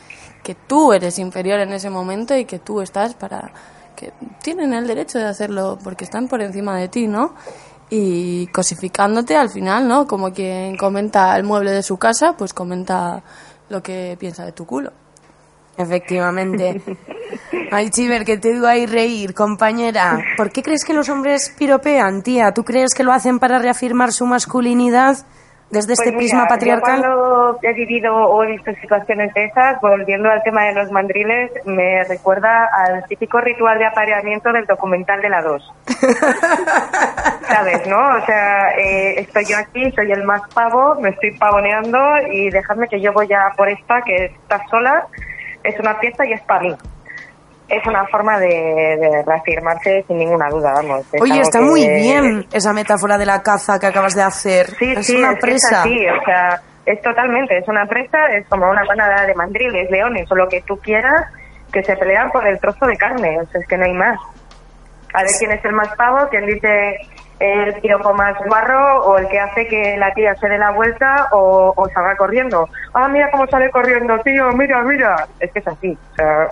[0.47, 3.51] que tú eres inferior en ese momento y que tú estás para
[3.97, 7.33] que tienen el derecho de hacerlo porque están por encima de ti, ¿no?
[7.89, 10.07] Y cosificándote al final, ¿no?
[10.07, 13.21] Como quien comenta el mueble de su casa, pues comenta
[13.67, 14.93] lo que piensa de tu culo.
[15.75, 16.81] Efectivamente.
[17.73, 20.17] Ay, Chiver, que te digo ahí reír, compañera.
[20.37, 22.53] ¿Por qué crees que los hombres piropean, tía?
[22.53, 25.17] ¿Tú crees que lo hacen para reafirmar su masculinidad?
[25.69, 27.01] Desde este Pues prisma mira, patriarcal?
[27.01, 30.91] Yo cuando he vivido o he visto situaciones de esas, volviendo al tema de los
[30.91, 35.73] mandriles, me recuerda al típico ritual de apareamiento del documental de la 2.
[37.47, 37.97] ¿Sabes, no?
[37.97, 41.99] O sea, eh, estoy yo aquí, soy el más pavo, me estoy pavoneando
[42.31, 45.05] y dejadme que yo voy a por esta, que está sola,
[45.63, 46.75] es una fiesta y es para mí.
[47.69, 51.05] Es una forma de, de reafirmarse sin ninguna duda, vamos.
[51.13, 54.67] Es Oye, está que- muy bien esa metáfora de la caza que acabas de hacer.
[54.77, 55.81] Sí, es sí, una es presa.
[55.81, 60.31] así, o sea, es totalmente, es una presa, es como una manada de mandriles, leones
[60.31, 61.25] o lo que tú quieras,
[61.73, 64.17] que se pelean por el trozo de carne, o sea, es que no hay más.
[65.13, 66.95] A ver quién es el más pavo, quién dice
[67.39, 71.27] el piropo más guarro o el que hace que la tía se dé la vuelta
[71.33, 72.67] o, o salga corriendo.
[72.93, 75.27] Ah, mira cómo sale corriendo, tío, mira, mira.
[75.39, 76.47] Es que es así, o sea,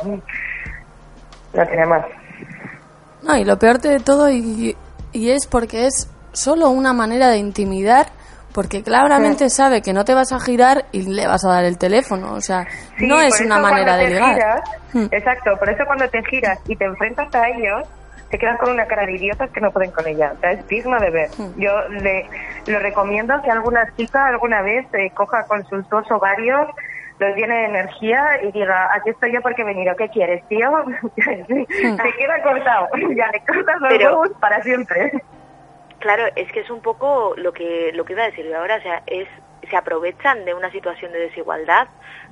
[1.56, 2.06] no tiene más.
[3.24, 4.76] No, y lo peor de todo, y,
[5.12, 8.08] y es porque es solo una manera de intimidar,
[8.54, 11.78] porque claramente sabe que no te vas a girar y le vas a dar el
[11.78, 12.34] teléfono.
[12.34, 12.66] O sea,
[12.98, 14.62] Sí, no es una manera de giras-
[14.94, 15.08] Hmm.
[15.12, 17.84] Exacto, por eso cuando te giras y te enfrentas a ellos,
[18.30, 20.32] te quedas con una cara de idiotas que no pueden con ella.
[20.38, 21.30] O sea, es digno de ver.
[21.38, 21.60] Hmm.
[21.60, 22.26] Yo le
[22.68, 26.68] lo recomiendo que alguna chica alguna vez eh, coja con sus dos ovarios,
[27.20, 30.70] los llene de energía y diga, aquí estoy yo porque he venido, ¿qué quieres, tío?
[31.16, 35.12] te queda cortado, ya le cortas los Pero- huevos para siempre.
[36.00, 38.76] Claro, es que es un poco lo que lo que iba a decir yo ahora,
[38.76, 39.28] o sea, es
[39.70, 41.88] se aprovechan de una situación de desigualdad,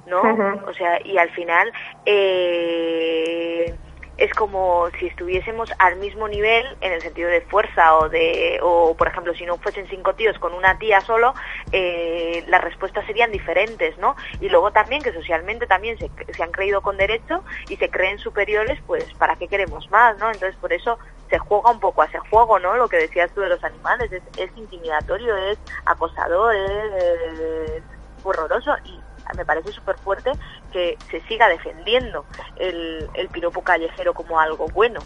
[0.06, 0.22] ¿no?
[0.68, 1.72] O sea, y al final
[2.06, 3.74] eh,
[4.24, 8.96] es como si estuviésemos al mismo nivel en el sentido de fuerza o de o
[8.96, 11.34] por ejemplo si no fuesen cinco tíos con una tía solo
[11.74, 16.52] eh, las respuestas serían diferentes no y luego también que socialmente también se, se han
[16.52, 20.72] creído con derecho y se creen superiores pues para qué queremos más no entonces por
[20.72, 20.98] eso
[21.30, 24.10] se juega un poco a ese juego no lo que decías tú de los animales
[24.10, 27.84] es, es intimidatorio es acosador es
[28.24, 29.02] horroroso y
[29.36, 30.32] me parece súper fuerte
[30.74, 32.26] que se siga defendiendo
[32.58, 35.00] el, el piropo callejero como algo bueno,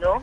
[0.00, 0.22] ¿no?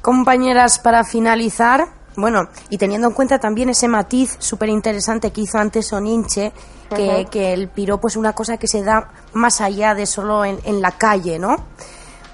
[0.00, 5.58] Compañeras, para finalizar, bueno, y teniendo en cuenta también ese matiz súper interesante que hizo
[5.58, 6.52] antes Oninche,
[6.94, 10.58] que, que el piropo es una cosa que se da más allá de solo en,
[10.64, 11.56] en la calle, ¿no?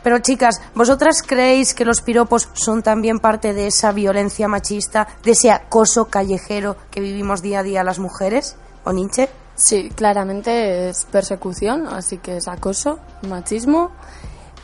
[0.03, 5.33] Pero chicas, ¿vosotras creéis que los piropos son también parte de esa violencia machista, de
[5.33, 8.57] ese acoso callejero que vivimos día a día las mujeres?
[8.85, 9.29] ¿Oninche?
[9.57, 13.91] Sí, claramente es persecución, así que es acoso, machismo,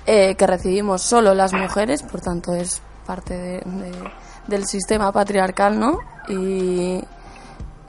[0.06, 4.10] eh, que recibimos solo las mujeres, por tanto es parte de- de-
[4.48, 5.98] del sistema patriarcal, ¿no?
[6.28, 7.02] Y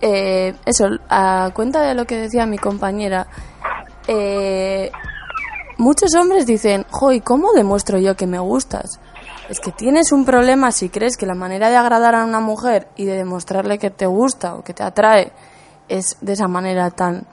[0.06, 3.28] eh, eso, a cuenta de lo que decía mi compañera,
[4.08, 4.92] eh,
[5.78, 9.00] muchos hombres dicen, jo, ¿y cómo demuestro yo que me gustas?
[9.50, 12.88] Es que tienes un problema si crees que la manera de agradar a una mujer
[12.96, 15.32] y de demostrarle que te gusta o que te atrae
[15.88, 17.26] es de esa manera tan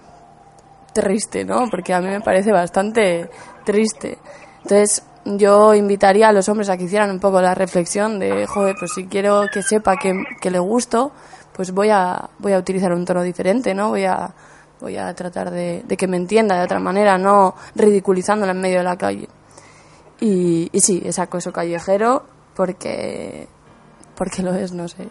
[0.93, 1.69] triste, ¿no?
[1.71, 3.31] Porque a mí me parece bastante
[3.65, 4.19] triste.
[4.63, 8.77] Entonces, yo invitaría a los hombres a que hicieran un poco la reflexión de, joder,
[8.79, 11.13] pues si quiero que sepa que, que le gusto,
[11.53, 13.91] pues voy a, voy a utilizar un tono diferente, ¿no?
[13.91, 14.33] Voy a,
[14.81, 18.85] voy a tratar de, que me entienda de otra manera, no ridiculizándola en medio de
[18.85, 19.29] la calle.
[20.21, 23.47] Y, y sí, es acoso callejero porque,
[24.15, 25.09] porque lo es, no sé.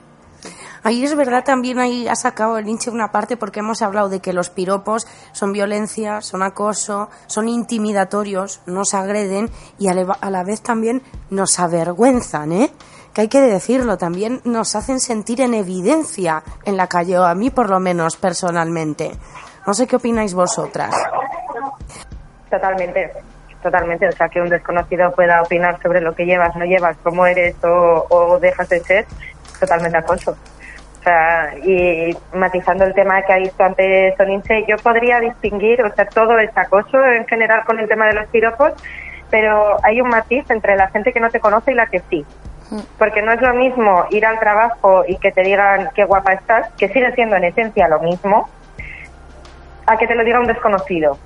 [0.83, 4.21] Ahí es verdad también ahí ha sacado el hinche una parte porque hemos hablado de
[4.21, 10.61] que los piropos son violencia, son acoso, son intimidatorios, nos agreden y a la, vez
[10.61, 12.71] también nos avergüenzan, ¿eh?
[13.13, 17.35] Que hay que decirlo, también nos hacen sentir en evidencia en la calle, o a
[17.35, 19.11] mí por lo menos personalmente.
[19.65, 20.95] No sé qué opináis vosotras.
[22.49, 23.11] Totalmente,
[23.61, 24.07] totalmente.
[24.07, 27.55] O sea, que un desconocido pueda opinar sobre lo que llevas, no llevas, cómo eres
[27.63, 29.05] o, o dejas de ser,
[29.59, 30.37] totalmente acoso.
[30.99, 35.93] O sea, y matizando el tema que ha visto antes Soninche, yo podría distinguir, o
[35.95, 38.73] sea, todo es acoso en general con el tema de los piropos,
[39.29, 42.25] pero hay un matiz entre la gente que no te conoce y la que sí.
[42.97, 46.69] Porque no es lo mismo ir al trabajo y que te digan qué guapa estás,
[46.73, 48.49] que sigue siendo en esencia lo mismo,
[49.87, 51.17] a que te lo diga un desconocido.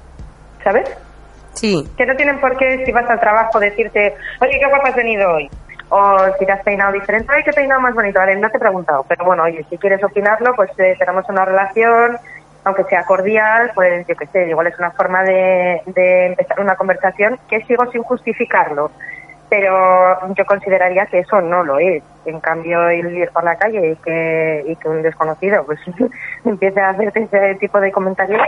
[0.63, 0.89] ¿Sabes?
[1.53, 1.83] Sí.
[1.97, 5.33] Que no tienen por qué, si vas al trabajo, decirte, oye, qué guapa has venido
[5.33, 5.49] hoy.
[5.95, 8.17] O si te has peinado diferente, ay, qué peinado más bonito.
[8.17, 11.45] Vale, no te he preguntado, pero bueno, oye, si quieres opinarlo, pues eh, tenemos una
[11.45, 12.17] relación,
[12.63, 16.75] aunque sea cordial, pues yo qué sé, igual es una forma de, de empezar una
[16.77, 18.89] conversación que sigo sin justificarlo.
[19.49, 22.01] Pero yo consideraría que eso no lo es.
[22.25, 25.79] En cambio, ir por la calle y que, y que un desconocido pues
[26.43, 28.41] empiece a hacer ese tipo de comentarios,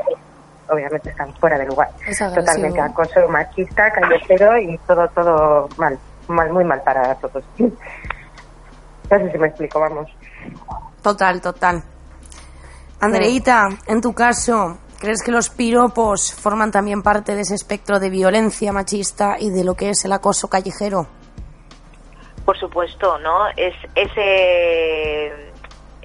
[0.68, 1.90] obviamente están fuera de lugar.
[2.08, 2.18] Es.
[2.18, 7.44] Totalmente acoso machista, callejero y todo, todo mal, mal, muy mal para todos.
[9.08, 10.10] No sé si me explico, vamos.
[11.04, 11.84] Total, total.
[13.00, 18.10] Andreita, en tu caso, ¿crees que los piropos forman también parte de ese espectro de
[18.10, 21.06] violencia machista y de lo que es el acoso callejero?
[22.46, 23.48] Por supuesto, ¿no?
[23.56, 25.54] Es ese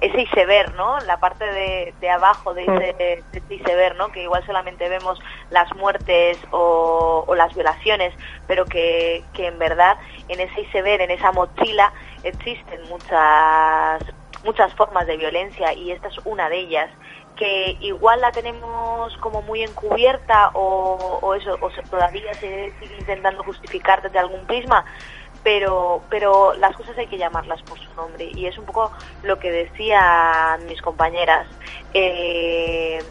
[0.01, 0.99] ese iceberg, ¿no?
[1.01, 4.11] La parte de, de abajo de ese, de ese iceberg, ¿no?
[4.11, 5.19] Que igual solamente vemos
[5.51, 8.13] las muertes o, o las violaciones,
[8.47, 9.97] pero que, que en verdad
[10.27, 11.93] en ese iceberg, en esa mochila,
[12.23, 14.03] existen muchas
[14.43, 16.89] muchas formas de violencia y esta es una de ellas
[17.35, 23.43] que igual la tenemos como muy encubierta o, o eso o todavía se sigue intentando
[23.43, 24.83] justificar desde algún prisma
[25.43, 28.31] pero pero las cosas hay que llamarlas por su nombre.
[28.35, 28.91] Y es un poco
[29.23, 31.47] lo que decían mis compañeras.
[31.93, 33.03] Eh,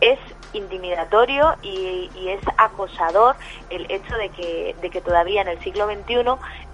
[0.00, 0.18] es
[0.52, 3.36] intimidatorio y, es acosador
[3.70, 6.24] el hecho de que, de que todavía en el siglo XXI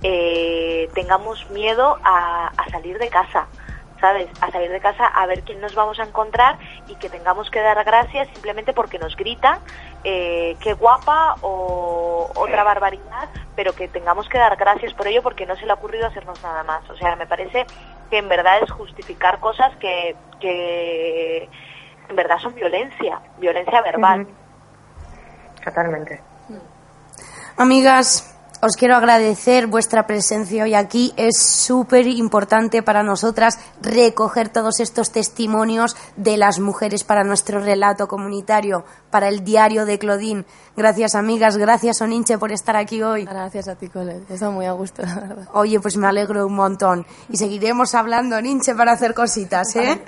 [0.03, 3.49] eh, tengamos miedo a salir de casa,
[4.01, 4.29] ¿sabes?
[4.41, 7.61] A salir de casa a ver quién nos vamos a encontrar y que tengamos que
[7.61, 9.61] dar gracias simplemente porque nos grita
[10.05, 15.47] eh, qué guapa o otra barbaridad, pero que tengamos que dar gracias por ello porque
[15.47, 16.89] no se le ha ocurrido hacernos nada más.
[16.91, 17.67] O sea, me parece
[18.11, 21.49] que en verdad es justificar cosas que, que
[22.09, 24.27] en verdad son violencia, violencia verbal.
[25.65, 26.23] Totalmente.
[27.57, 31.13] Amigas, os quiero agradecer vuestra presencia hoy aquí.
[31.17, 38.09] Es súper importante para nosotras recoger todos estos testimonios de las mujeres para nuestro relato
[38.09, 40.45] comunitario, para el diario de Claudine.
[40.77, 41.57] Gracias, amigas.
[41.57, 43.25] Gracias, Oninche, por estar aquí hoy.
[43.25, 44.31] Gracias a ti, Colette.
[44.31, 45.49] Está muy a gusto, la verdad.
[45.55, 47.07] Oye, pues me alegro un montón.
[47.29, 50.03] Y seguiremos hablando, Ninche, para hacer cositas, ¿eh?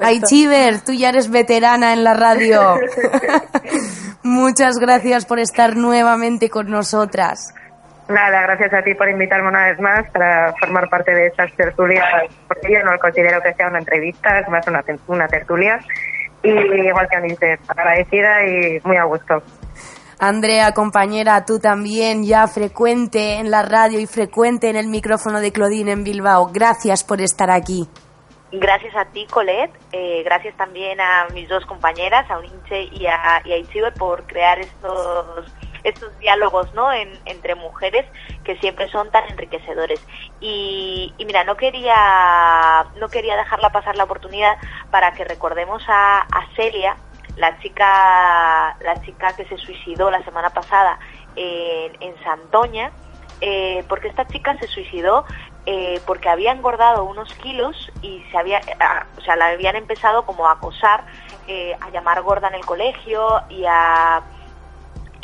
[0.00, 2.76] Ay, Chiver, tú ya eres veterana en la radio.
[4.22, 7.52] Muchas gracias por estar nuevamente con nosotras.
[8.08, 12.04] Nada, gracias a ti por invitarme una vez más para formar parte de estas tertulias,
[12.46, 15.78] porque yo no considero que sea una entrevista, es más una, una tertulia.
[16.42, 19.42] Y igual que Anise, agradecida y muy a gusto.
[20.18, 25.52] Andrea, compañera, tú también, ya frecuente en la radio y frecuente en el micrófono de
[25.52, 26.50] Claudine en Bilbao.
[26.52, 27.88] Gracias por estar aquí.
[28.52, 29.72] Gracias a ti, Colette.
[29.92, 34.24] Eh, gracias también a mis dos compañeras, a Uninche y a, y a Itziber, por
[34.26, 35.52] crear estos
[35.84, 36.92] estos diálogos ¿no?
[36.92, 38.06] En- entre mujeres
[38.42, 40.00] que siempre son tan enriquecedores.
[40.40, 44.56] Y, mira, no quería, no quería dejarla pasar la oportunidad
[44.90, 46.26] para que recordemos a,
[46.56, 46.96] Celia,
[47.36, 50.98] la chica, la chica que se suicidó la semana pasada
[51.34, 52.92] en, en Santoña,
[53.40, 55.24] eh, porque esta chica se suicidó
[55.66, 58.62] eh, porque había engordado unos kilos y se había,
[59.16, 61.04] o sea, la habían empezado como a acosar,
[61.46, 64.22] eh, a llamar gorda en el colegio y a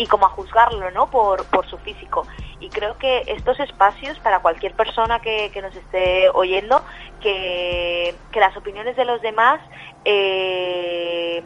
[0.00, 1.10] y como a juzgarlo, ¿no?
[1.10, 2.26] Por, por su físico.
[2.58, 6.80] Y creo que estos espacios, para cualquier persona que, que nos esté oyendo,
[7.20, 9.60] que, que las opiniones de los demás,
[10.06, 11.42] eh,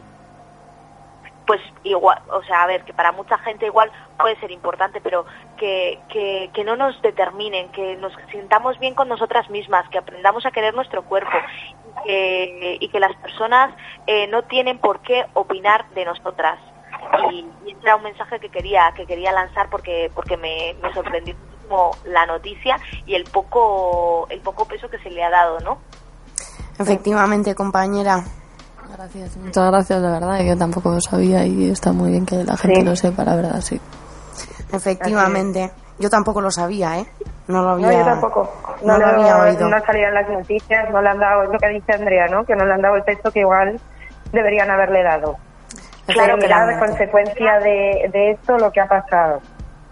[1.49, 3.91] pues igual, o sea, a ver, que para mucha gente igual
[4.21, 5.27] puede ser importante, pero
[5.57, 10.53] que, que, no nos determinen, que nos sintamos bien con nosotras mismas, que aprendamos a
[10.53, 11.37] querer nuestro cuerpo
[12.07, 13.75] y que las personas
[14.07, 16.61] eh, no tienen por qué opinar de nosotras.
[17.31, 20.93] Y, y ese era un mensaje que quería, que quería lanzar porque, porque me, me
[20.93, 22.77] sorprendió muchísimo la noticia
[23.07, 25.79] y el poco, el poco peso que se le ha dado, ¿no?
[26.79, 28.23] Efectivamente, compañera.
[28.97, 30.41] Gracias, muchas gracias, la verdad.
[30.45, 32.87] Yo tampoco lo sabía y está muy bien que la gente Sí.
[32.87, 33.81] lo sepa, la verdad, sí.
[34.73, 35.71] Efectivamente.
[35.99, 37.07] Yo tampoco lo sabía, ¿eh?
[37.47, 38.53] No lo había, No, yo tampoco.
[38.83, 39.69] No, No, lo lo- había oído.
[39.69, 42.45] no salían las noticias, no le han dado, es lo que dice Andrea, ¿no?
[42.45, 43.81] Que no le han dado el texto que igual
[44.33, 45.37] deberían haberle dado.
[46.07, 49.41] Claro que la consecuencia de, de esto lo que ha pasado.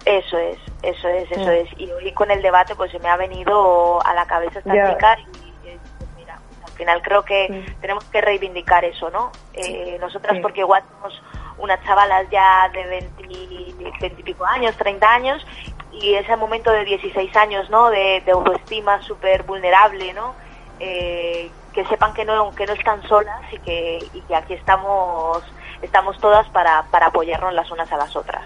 [0.04, 1.68] Eso es, eso es, eso es.
[1.78, 4.90] Y hoy con el debate pues se me ha venido a la cabeza esta Ya.
[4.92, 9.30] chica y, y, pues mira, Al final creo que tenemos que reivindicar eso, ¿no?
[9.54, 11.22] Eh, nosotras porque igual somos
[11.58, 15.46] unas chavalas ya de 20, y pico años, 30 años,
[15.92, 17.90] y ese momento de 16 años, ¿no?
[17.90, 20.34] De, autoestima súper vulnerable, ¿no?
[20.80, 25.42] Eh, que sepan que no, que no están solas y que, y que aquí estamos,
[25.83, 28.43] estamos todas para, para apoyarnos las unas a las otras.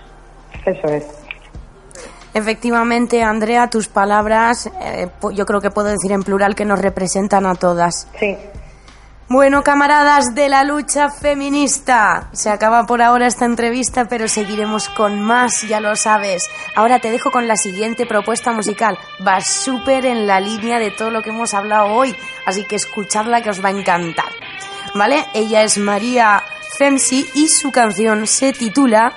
[0.65, 1.07] Eso es.
[2.35, 7.47] Efectivamente, Andrea, tus palabras, eh, yo creo que puedo decir en plural que nos representan
[7.47, 8.09] a todas.
[8.19, 8.37] Sí.
[9.29, 15.21] Bueno, camaradas de la lucha feminista, se acaba por ahora esta entrevista, pero seguiremos con
[15.21, 16.49] más, ya lo sabes.
[16.77, 18.97] Ahora te dejo con la siguiente propuesta musical.
[19.27, 22.15] Va súper en la línea de todo lo que hemos hablado hoy,
[22.45, 24.31] así que escuchadla que os va a encantar.
[24.95, 25.25] ¿Vale?
[25.35, 26.43] Ella es María
[26.79, 29.15] Femsi y su canción se titula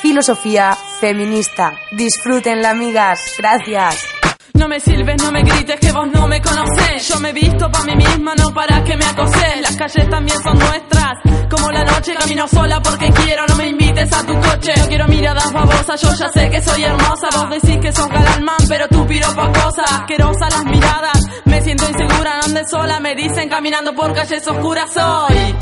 [0.00, 1.74] filosofía feminista.
[1.92, 3.20] Disfrútenla, amigas.
[3.38, 4.06] Gracias.
[4.54, 7.08] No me sirves, no me grites que vos no me conocés.
[7.08, 9.60] Yo me visto pa' mí misma, no para que me acoses.
[9.62, 11.14] Las calles también son nuestras.
[11.52, 14.72] Como la noche camino sola porque quiero, no me invites a tu coche.
[14.74, 17.28] No quiero miradas babosas, yo ya sé que soy hermosa.
[17.34, 19.92] Vos decís que sos galalman, pero tú piropo cosas.
[19.92, 23.00] Asquerosa las miradas, me siento insegura, ande sola.
[23.00, 25.54] Me dicen caminando por calles oscuras hoy.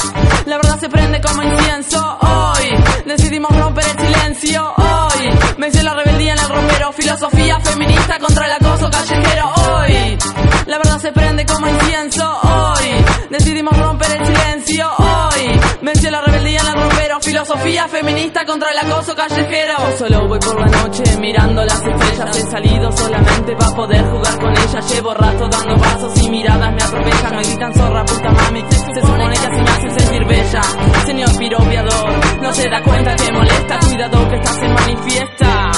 [0.47, 2.69] La verdad se prende como incienso hoy.
[3.07, 5.31] Decidimos romper el silencio hoy.
[5.59, 10.19] Me hice la rebeldía en el romero, filosofía feminista contra el acoso callejero hoy.
[10.67, 13.05] La verdad se prende como incienso hoy.
[13.31, 15.61] Decidimos romper el silencio hoy.
[15.83, 19.75] Venció la rebeldía en el romero, filosofía feminista contra el acoso callejero.
[19.99, 22.37] Solo voy por la noche mirando las estrellas.
[22.37, 24.95] He salido solamente para poder jugar con ellas.
[24.95, 27.37] Llevo rato dando pasos y miradas me aprovechan.
[27.37, 28.65] Me gritan zorra, puta mami.
[28.95, 30.63] Se supone que así me hacen sentir bella.
[31.07, 33.79] Señor piropiador, no se da cuenta que molesta.
[33.79, 35.71] Cuidado que estás en manifiesta.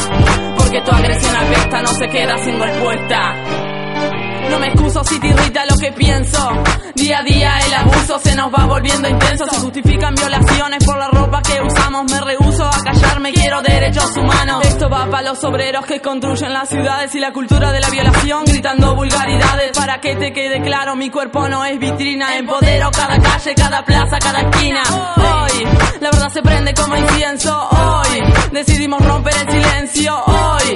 [0.57, 3.72] Porque tu agresión apesta, no se queda sin respuesta.
[4.51, 6.51] No me excuso si te irrita lo que pienso.
[6.95, 9.47] Día a día el abuso se nos va volviendo intenso.
[9.51, 12.11] Se justifican violaciones por la ropa que usamos.
[12.11, 14.65] Me rehuso a callarme, quiero derechos humanos.
[14.67, 18.45] Esto va para los obreros que construyen las ciudades y la cultura de la violación.
[18.45, 20.97] Gritando vulgaridades para que te quede claro.
[20.97, 22.37] Mi cuerpo no es vitrina.
[22.37, 24.83] Empodero cada calle, cada plaza, cada esquina.
[25.17, 25.65] Hoy,
[26.01, 27.69] la verdad se prende como incienso.
[27.71, 28.23] Hoy,
[28.53, 30.23] decidimos romper el silencio.
[30.25, 30.72] Hoy,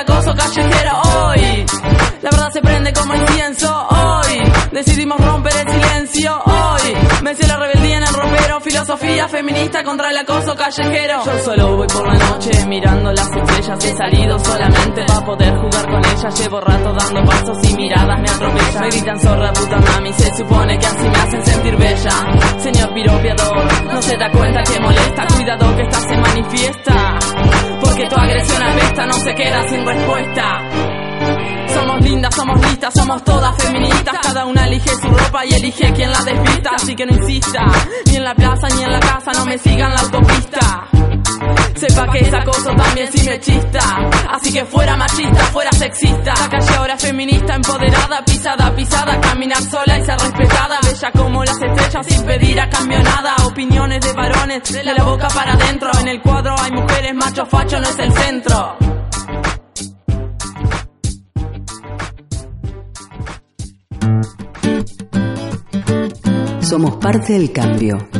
[0.00, 1.66] acoso callejero hoy.
[2.22, 4.52] La verdad se prende como incienso hoy.
[4.72, 6.94] Decidimos romper el silencio hoy.
[7.22, 8.60] Venció la rebeldía en el ropero.
[8.60, 11.24] Filosofía feminista contra el acoso callejero.
[11.24, 13.84] Yo solo voy por la noche mirando las estrellas.
[13.84, 16.40] He salido solamente para poder jugar con ellas.
[16.40, 18.82] Llevo rato dando pasos y miradas me atropellan.
[18.82, 20.12] Me gritan zorra puta mami.
[20.12, 22.10] Se supone que así me hacen sentir bella.
[22.58, 25.26] Señor piropiador, no se da cuenta que molesta.
[25.26, 27.19] Cuidado que esta se manifiesta.
[28.00, 30.58] Porque tu agresión apesta, no se queda sin respuesta.
[31.68, 34.16] Somos lindas, somos listas, somos todas feministas.
[34.22, 36.70] Cada una elige su ropa y elige quien la desvista.
[36.76, 37.60] Así que no insista,
[38.06, 40.88] ni en la plaza ni en la casa, no me sigan la autopista.
[41.74, 43.80] Sepa que esa cosa también sí me chista.
[44.30, 46.34] Así que fuera machista, fuera sexista.
[46.34, 49.20] La calle ahora feminista, empoderada, pisada, pisada.
[49.20, 50.78] Caminar sola y ser respetada.
[50.82, 53.34] Bella como las estrellas sin pedir a cambio nada.
[53.46, 55.90] Opiniones de varones, de la boca para adentro.
[56.00, 58.76] En el cuadro hay mujeres, macho facho no es el centro.
[66.60, 68.19] Somos parte del cambio.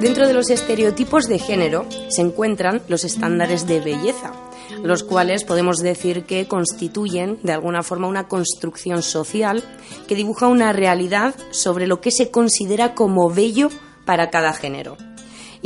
[0.00, 4.32] Dentro de los estereotipos de género se encuentran los estándares de belleza
[4.82, 9.62] los cuales podemos decir que constituyen de alguna forma una construcción social
[10.06, 13.70] que dibuja una realidad sobre lo que se considera como bello
[14.04, 14.96] para cada género.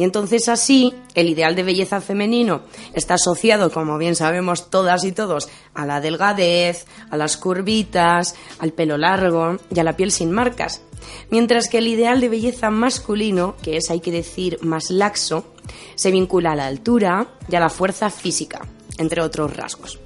[0.01, 2.63] Y entonces así el ideal de belleza femenino
[2.95, 8.73] está asociado, como bien sabemos todas y todos, a la delgadez, a las curvitas, al
[8.73, 10.81] pelo largo y a la piel sin marcas.
[11.29, 15.53] Mientras que el ideal de belleza masculino, que es hay que decir más laxo,
[15.97, 18.63] se vincula a la altura y a la fuerza física
[18.97, 19.99] entre otros rasgos.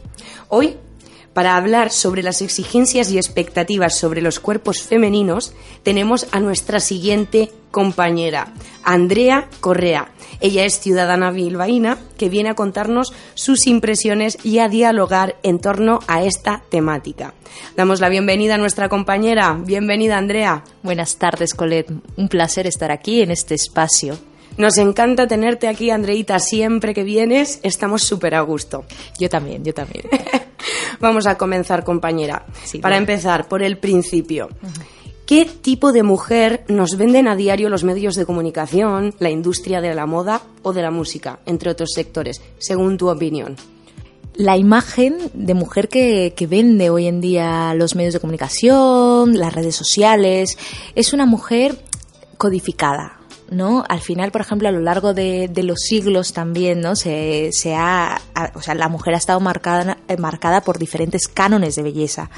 [0.48, 0.76] Hoy,
[1.34, 7.50] para hablar sobre las exigencias y expectativas sobre los cuerpos femeninos, tenemos a nuestra siguiente
[7.70, 8.54] compañera,
[8.84, 10.12] Andrea Correa.
[10.40, 15.98] Ella es ciudadana bilbaína que viene a contarnos sus impresiones y a dialogar en torno
[16.06, 17.34] a esta temática.
[17.76, 19.58] Damos la bienvenida a nuestra compañera.
[19.60, 20.62] Bienvenida, Andrea.
[20.82, 21.92] Buenas tardes, Colette.
[22.16, 24.18] Un placer estar aquí en este espacio
[24.56, 28.84] Nos encanta tenerte aquí, Andreita, siempre que vienes, estamos súper a gusto.
[29.18, 30.04] Yo también, yo también.
[31.00, 32.46] Vamos a comenzar, compañera.
[32.64, 34.48] Sí, Para empezar, por el principio.
[35.26, 39.94] ¿Qué tipo de mujer nos venden a diario los medios de comunicación, la industria de
[39.94, 43.56] la moda o de la música, entre otros sectores, según tu opinión?
[44.34, 49.54] La imagen de mujer que, que vende hoy en día los medios de comunicación, las
[49.54, 50.58] redes sociales,
[50.94, 51.78] es una mujer
[52.36, 53.20] codificada.
[53.50, 53.84] ¿No?
[53.88, 56.96] Al final, por ejemplo, a lo largo de, de los siglos también, ¿no?
[56.96, 58.20] Se, se ha,
[58.54, 62.30] o sea, la mujer ha estado marcada, eh, marcada por diferentes cánones de belleza,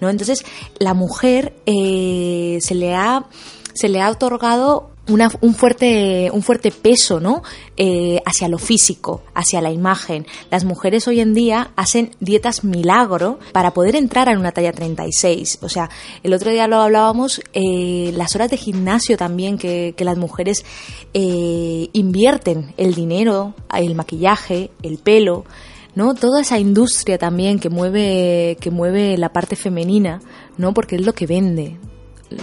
[0.00, 0.08] ¿no?
[0.08, 0.44] Entonces,
[0.78, 3.26] la mujer eh, se le ha
[3.74, 7.42] se le ha otorgado una- un, fuerte, un fuerte peso ¿no?
[7.76, 10.26] Eh, hacia lo físico, hacia la imagen.
[10.50, 15.58] Las mujeres hoy en día hacen dietas milagro para poder entrar en una talla 36.
[15.62, 15.90] O sea,
[16.22, 20.64] el otro día lo hablábamos, eh, las horas de gimnasio también que, que las mujeres
[21.14, 25.44] eh, invierten el dinero, el maquillaje, el pelo.
[25.94, 26.14] ¿no?
[26.14, 30.22] Toda esa industria también que mueve, que mueve la parte femenina,
[30.56, 30.72] ¿no?
[30.72, 31.76] Porque es lo que vende,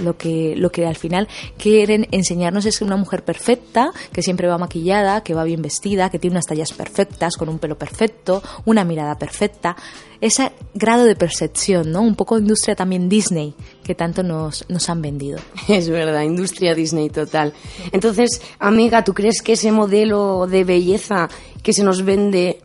[0.03, 1.27] lo que, lo que al final
[1.57, 6.19] quieren enseñarnos es una mujer perfecta, que siempre va maquillada, que va bien vestida, que
[6.19, 9.75] tiene unas tallas perfectas, con un pelo perfecto, una mirada perfecta.
[10.21, 12.01] Ese grado de percepción, ¿no?
[12.01, 15.39] Un poco industria también Disney, que tanto nos, nos han vendido.
[15.67, 17.53] Es verdad, industria Disney total.
[17.91, 21.29] Entonces, amiga, ¿tú crees que ese modelo de belleza
[21.63, 22.61] que se nos vende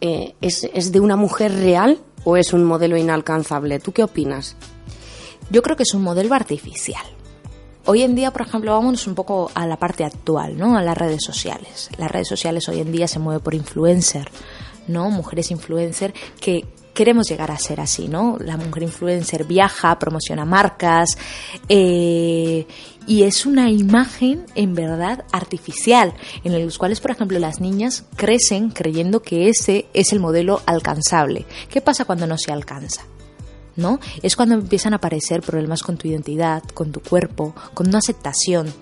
[0.00, 3.80] eh, es, es de una mujer real o es un modelo inalcanzable?
[3.80, 4.56] ¿Tú qué opinas?
[5.52, 7.04] Yo creo que es un modelo artificial.
[7.84, 10.78] Hoy en día, por ejemplo, vámonos un poco a la parte actual, ¿no?
[10.78, 11.90] A las redes sociales.
[11.98, 14.30] Las redes sociales hoy en día se mueven por influencer,
[14.88, 15.10] ¿no?
[15.10, 18.38] Mujeres influencer que queremos llegar a ser así, ¿no?
[18.40, 21.18] La mujer influencer viaja, promociona marcas,
[21.68, 22.66] eh,
[23.06, 28.70] y es una imagen en verdad artificial, en los cuales, por ejemplo, las niñas crecen
[28.70, 31.44] creyendo que ese es el modelo alcanzable.
[31.68, 33.02] ¿Qué pasa cuando no se alcanza?
[33.76, 34.00] ¿No?
[34.22, 38.72] Es cuando empiezan a aparecer problemas con tu identidad, con tu cuerpo, con una aceptación,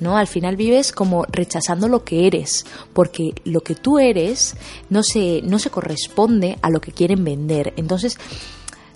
[0.00, 0.16] ¿no?
[0.16, 4.56] Al final vives como rechazando lo que eres, porque lo que tú eres
[4.90, 7.72] no se, no se corresponde a lo que quieren vender.
[7.76, 8.18] Entonces,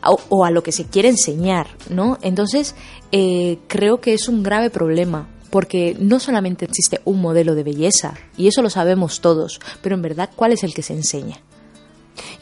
[0.03, 2.18] o, a lo que se quiere enseñar, ¿no?
[2.22, 2.74] Entonces,
[3.12, 5.28] eh, creo que es un grave problema.
[5.51, 10.03] Porque no solamente existe un modelo de belleza, y eso lo sabemos todos, pero en
[10.03, 11.42] verdad, ¿cuál es el que se enseña?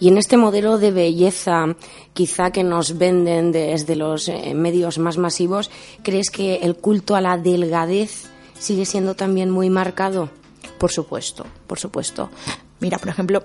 [0.01, 1.77] Y en este modelo de belleza,
[2.15, 5.71] quizá que nos venden desde los eh, medios más masivos,
[6.03, 8.27] ¿crees que el culto a la delgadez
[8.59, 10.31] sigue siendo también muy marcado?
[10.79, 12.31] Por supuesto, por supuesto.
[12.81, 13.43] Mira, por ejemplo,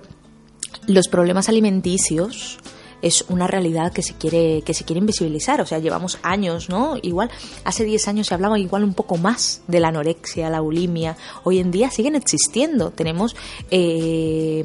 [0.86, 2.58] los problemas alimenticios
[3.04, 6.96] es una realidad que se quiere que se quiere invisibilizar, o sea, llevamos años, ¿no?
[7.02, 7.30] Igual
[7.64, 11.16] hace 10 años se hablaba igual un poco más de la anorexia, la bulimia.
[11.42, 12.92] Hoy en día siguen existiendo.
[12.92, 13.36] Tenemos
[13.70, 14.64] eh,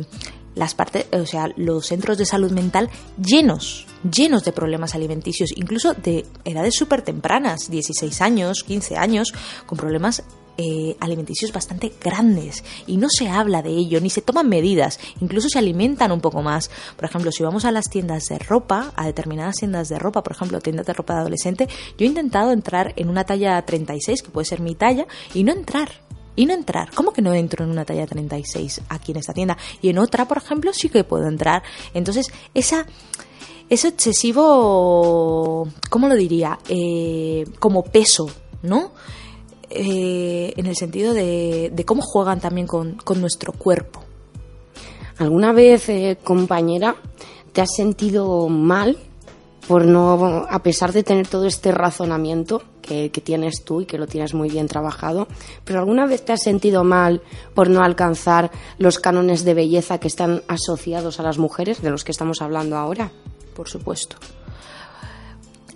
[0.55, 2.89] las partes, o sea, los centros de salud mental
[3.21, 9.33] llenos, llenos de problemas alimenticios, incluso de edades súper tempranas, 16 años, 15 años,
[9.65, 10.23] con problemas
[10.61, 15.47] eh, alimenticios bastante grandes y no se habla de ello ni se toman medidas, incluso
[15.47, 16.69] se alimentan un poco más.
[16.97, 20.33] Por ejemplo, si vamos a las tiendas de ropa, a determinadas tiendas de ropa, por
[20.33, 24.31] ejemplo, tiendas de ropa de adolescente, yo he intentado entrar en una talla 36, que
[24.31, 25.91] puede ser mi talla, y no entrar.
[26.39, 26.89] Y no entrar.
[26.95, 29.57] ¿Cómo que no entro en una talla 36 aquí en esta tienda?
[29.81, 31.63] Y en otra, por ejemplo, sí que puedo entrar.
[31.93, 32.85] Entonces, esa
[33.69, 36.57] ese excesivo, ¿cómo lo diría?
[36.69, 38.31] Eh, como peso,
[38.63, 38.93] ¿no?
[39.69, 44.01] Eh, en el sentido de, de cómo juegan también con, con nuestro cuerpo.
[45.17, 46.95] ¿Alguna vez, eh, compañera,
[47.51, 48.97] te has sentido mal
[49.67, 54.07] por no, a pesar de tener todo este razonamiento que, tienes tú y que lo
[54.07, 55.27] tienes muy bien trabajado,
[55.63, 57.21] pero alguna vez te has sentido mal
[57.53, 62.03] por no alcanzar los cánones de belleza que están asociados a las mujeres, de los
[62.03, 63.11] que estamos hablando ahora?
[63.55, 64.15] Por supuesto.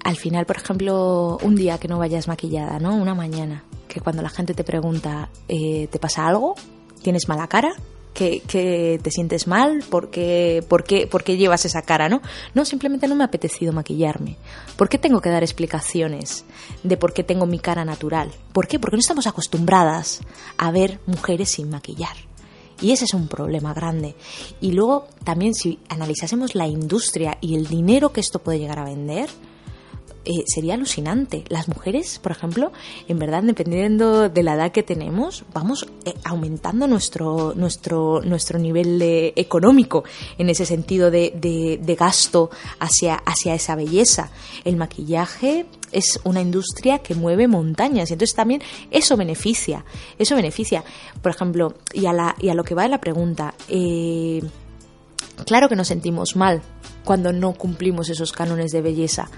[0.04, 2.96] Al final, por ejemplo, un día que no vayas maquillada, ¿no?
[2.96, 6.56] Una mañana, que cuando la gente te pregunta, eh, ¿te pasa algo?
[7.02, 7.74] ¿Tienes mala cara?
[8.14, 9.84] ¿Que, te sientes mal?
[9.90, 12.22] ¿Por qué, por, qué, ¿Por qué llevas esa cara, no?
[12.54, 14.38] No, simplemente no me ha apetecido maquillarme.
[14.78, 16.46] ¿Por qué tengo que dar explicaciones
[16.84, 18.32] de por qué tengo mi cara natural?
[18.52, 18.78] ¿Por qué?
[18.78, 20.22] Porque no estamos acostumbradas
[20.58, 22.16] a ver mujeres sin maquillar.
[22.82, 24.16] Y ese es un problema grande.
[24.62, 28.86] Y luego también si analizásemos la industria y el dinero que esto puede llegar a
[28.86, 29.30] vender,
[30.26, 31.44] eh, sería alucinante.
[31.50, 32.72] Las mujeres, por ejemplo,
[33.08, 39.02] en verdad, dependiendo de la edad que tenemos, vamos eh, aumentando nuestro, nuestro, nuestro nivel
[39.36, 40.04] económico
[40.38, 42.50] en ese sentido de, de, gasto
[42.80, 44.32] hacia, hacia esa belleza.
[44.64, 48.62] El maquillaje es una industria que mueve montañas entonces también
[48.92, 49.86] eso beneficia,
[50.18, 50.84] eso beneficia.
[51.22, 54.42] Por ejemplo, y a, la, y a lo que va de la pregunta, eh,
[55.46, 56.62] claro que nos sentimos mal
[57.04, 59.30] cuando no cumplimos esos cánones de belleza.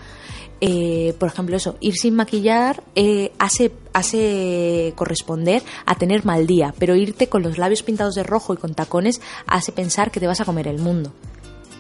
[0.62, 6.74] Eh, por ejemplo, eso, ir sin maquillar eh, hace, hace corresponder a tener mal día,
[6.80, 10.28] pero irte con los labios pintados de rojo y con tacones hace pensar que te
[10.28, 11.12] vas a comer el mundo.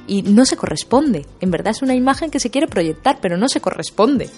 [0.08, 1.26] Y no se corresponde.
[1.40, 4.30] En verdad es una imagen que se quiere proyectar, pero no se corresponde.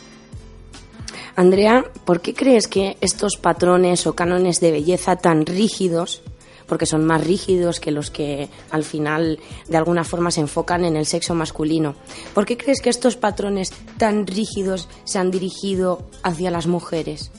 [1.36, 6.22] Andrea, ¿por qué crees que estos patrones o cánones de belleza tan rígidos
[6.68, 10.96] porque son más rígidos que los que al final de alguna forma se enfocan en
[10.96, 11.96] el sexo masculino.
[12.34, 17.32] ¿Por qué crees que estos patrones tan rígidos se han dirigido hacia las mujeres?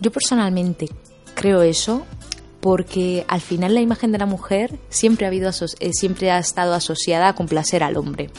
[0.00, 0.88] Yo personalmente
[1.34, 2.04] creo eso
[2.60, 6.72] porque al final la imagen de la mujer siempre ha, habido, eh, siempre ha estado
[6.72, 8.30] asociada a complacer al hombre.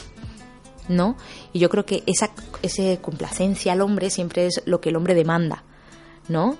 [0.88, 1.16] ¿No?
[1.52, 2.30] Y yo creo que esa,
[2.62, 5.64] esa complacencia al hombre siempre es lo que el hombre demanda,
[6.28, 6.56] ¿no?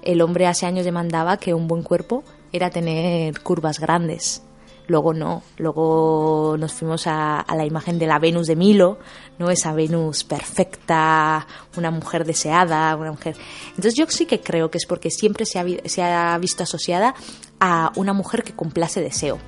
[0.00, 2.24] El hombre hace años demandaba que un buen cuerpo
[2.56, 4.42] era tener curvas grandes.
[4.88, 8.98] Luego no, luego nos fuimos a, la imagen de la Venus de Milo,
[9.36, 9.50] ¿no?
[9.50, 11.44] Esa Venus perfecta,
[11.76, 13.36] una mujer deseada, una mujer...
[13.70, 17.14] Entonces yo sí que creo que es porque siempre se ha, visto asociada
[17.58, 19.38] a una mujer que complace deseo.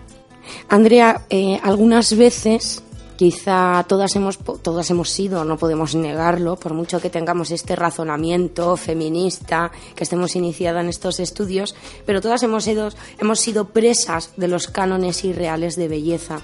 [0.69, 2.83] Andrea, eh, algunas veces
[3.19, 8.77] Quizá todas hemos, todas hemos sido, no podemos negarlo, por mucho que tengamos este razonamiento
[8.77, 11.75] feminista, que estemos iniciadas en estos estudios,
[12.07, 16.43] pero todas hemos sido, hemos sido presas de los cánones irreales de belleza.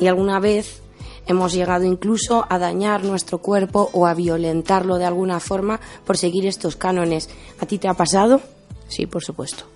[0.00, 0.82] Y alguna vez
[1.28, 6.44] hemos llegado incluso a dañar nuestro cuerpo o a violentarlo de alguna forma por seguir
[6.44, 7.30] estos cánones.
[7.60, 8.40] ¿A ti te ha pasado?
[8.88, 9.75] Sí, por supuesto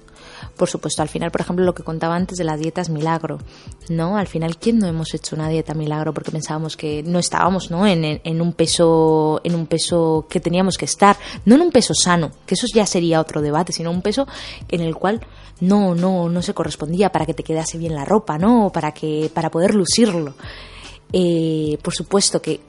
[0.60, 3.38] por supuesto, al final, por ejemplo, lo que contaba antes de las dietas milagro,
[3.88, 4.18] ¿no?
[4.18, 7.86] Al final, ¿quién no hemos hecho una dieta milagro porque pensábamos que no estábamos, ¿no?
[7.86, 11.94] En, en, un peso, en un peso que teníamos que estar, no en un peso
[11.94, 14.28] sano, que eso ya sería otro debate, sino un peso
[14.68, 15.22] en el cual
[15.60, 18.70] no, no, no se correspondía para que te quedase bien la ropa, ¿no?
[18.70, 20.34] Para que, para poder lucirlo.
[21.12, 22.60] Eh, por supuesto que,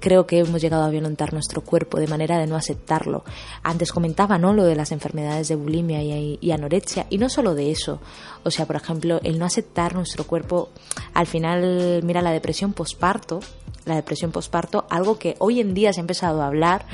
[0.00, 3.24] creo que hemos llegado a violentar nuestro cuerpo de manera de no aceptarlo.
[3.62, 4.52] Antes comentaba ¿no?
[4.52, 8.00] lo de las enfermedades de bulimia y, anorexia, y no solo de eso.
[8.42, 10.70] O sea, por ejemplo, el no aceptar nuestro cuerpo,
[11.14, 13.40] al final, mira, la depresión posparto,
[13.84, 16.86] la depresión posparto, algo que hoy en día se ha empezado a hablar,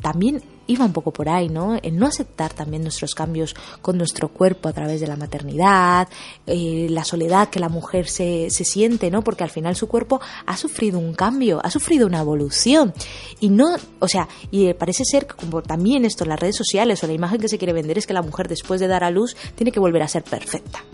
[0.00, 1.78] también iba un poco por ahí, ¿no?
[1.82, 6.08] En no aceptar también nuestros cambios con nuestro cuerpo a través de la maternidad,
[6.46, 9.22] eh, la soledad que la mujer se, se siente, ¿no?
[9.24, 12.92] Porque al final su cuerpo ha sufrido un cambio, ha sufrido una evolución.
[13.40, 17.02] Y no, o sea, y parece ser que como también esto en las redes sociales
[17.02, 19.10] o la imagen que se quiere vender es que la mujer después de dar a
[19.10, 20.84] luz tiene que volver a ser perfecta.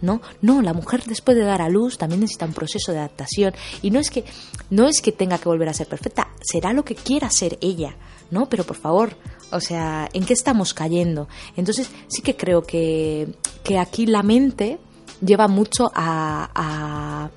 [0.00, 0.20] ¿no?
[0.40, 3.52] No, la mujer después de dar a luz también necesita un proceso de adaptación
[3.82, 4.24] y no es que
[4.70, 7.96] no es que tenga que volver a ser perfecta, será lo que quiera ser ella.
[8.30, 8.48] ¿No?
[8.48, 9.16] Pero por favor,
[9.50, 11.28] o sea, ¿en qué estamos cayendo?
[11.56, 14.78] Entonces sí que creo que, que aquí la mente
[15.24, 17.30] lleva mucho a,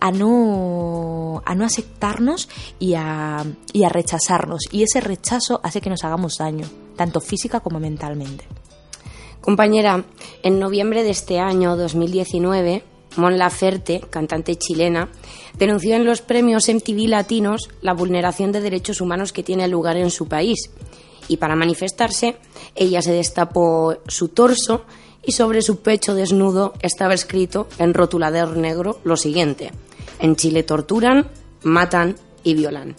[0.00, 2.48] a, no, a no aceptarnos
[2.78, 4.62] y a, y a rechazarnos.
[4.70, 8.46] Y ese rechazo hace que nos hagamos daño, tanto física como mentalmente.
[9.40, 10.04] Compañera,
[10.42, 12.84] en noviembre de este año 2019,
[13.16, 15.08] Mon Laferte, cantante chilena,
[15.58, 20.10] denunció en los premios MTV Latinos la vulneración de derechos humanos que tiene lugar en
[20.10, 20.70] su país.
[21.28, 22.36] Y para manifestarse,
[22.74, 24.84] ella se destapó su torso
[25.24, 29.70] y sobre su pecho desnudo estaba escrito en rotulador negro lo siguiente:
[30.18, 31.28] En Chile torturan,
[31.62, 32.96] matan y violan.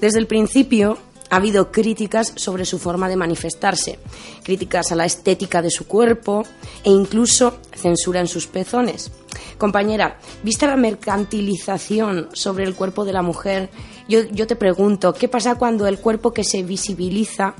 [0.00, 0.98] Desde el principio,
[1.30, 3.98] ha habido críticas sobre su forma de manifestarse,
[4.42, 6.44] críticas a la estética de su cuerpo
[6.84, 9.10] e incluso censura en sus pezones.
[9.58, 13.70] Compañera, vista la mercantilización sobre el cuerpo de la mujer,
[14.08, 17.54] yo, te pregunto, ¿qué pasa cuando el cuerpo que se visibiliza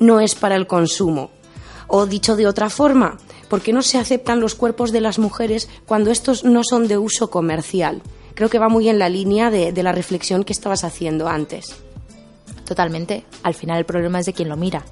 [0.00, 1.30] no es para el consumo?
[1.86, 3.18] O dicho de otra forma,
[3.48, 6.98] ¿por qué no se aceptan los cuerpos de las mujeres cuando estos no son de
[6.98, 8.02] uso comercial?
[8.34, 11.76] Creo que va muy en la línea de la reflexión que estabas haciendo antes.
[12.72, 13.26] Totalmente.
[13.42, 14.82] Al final el problema es de quien lo mira,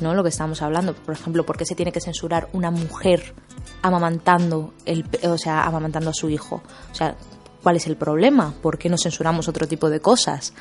[0.00, 0.14] ¿no?
[0.14, 0.94] Lo que estamos hablando.
[0.94, 3.34] Por ejemplo, ¿por qué se tiene que censurar una mujer
[3.82, 6.60] amamantando, el, o sea, amamantando a su hijo?
[6.90, 7.14] O sea,
[7.62, 8.52] ¿cuál es el problema?
[8.60, 10.54] ¿Por qué no censuramos otro tipo de cosas?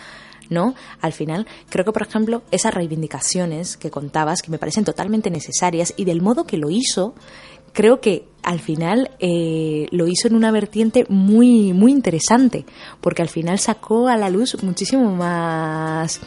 [0.52, 0.76] ¿no?
[1.02, 5.94] Al final, creo que, por ejemplo, esas reivindicaciones que contabas, que me parecen totalmente necesarias
[5.98, 7.16] y del modo que lo hizo,
[7.74, 12.66] creo que al final eh, lo hizo en una vertiente muy, muy interesante,
[13.02, 16.20] porque al final sacó a la luz muchísimo más,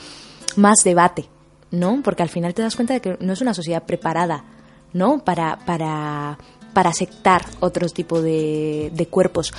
[0.56, 1.28] más debate,
[1.70, 2.00] ¿no?
[2.02, 4.44] Porque al final te das cuenta de que no es una sociedad preparada,
[4.92, 5.24] ¿no?
[5.24, 6.38] Para, para,
[6.72, 9.52] para aceptar otro tipo de, de cuerpos.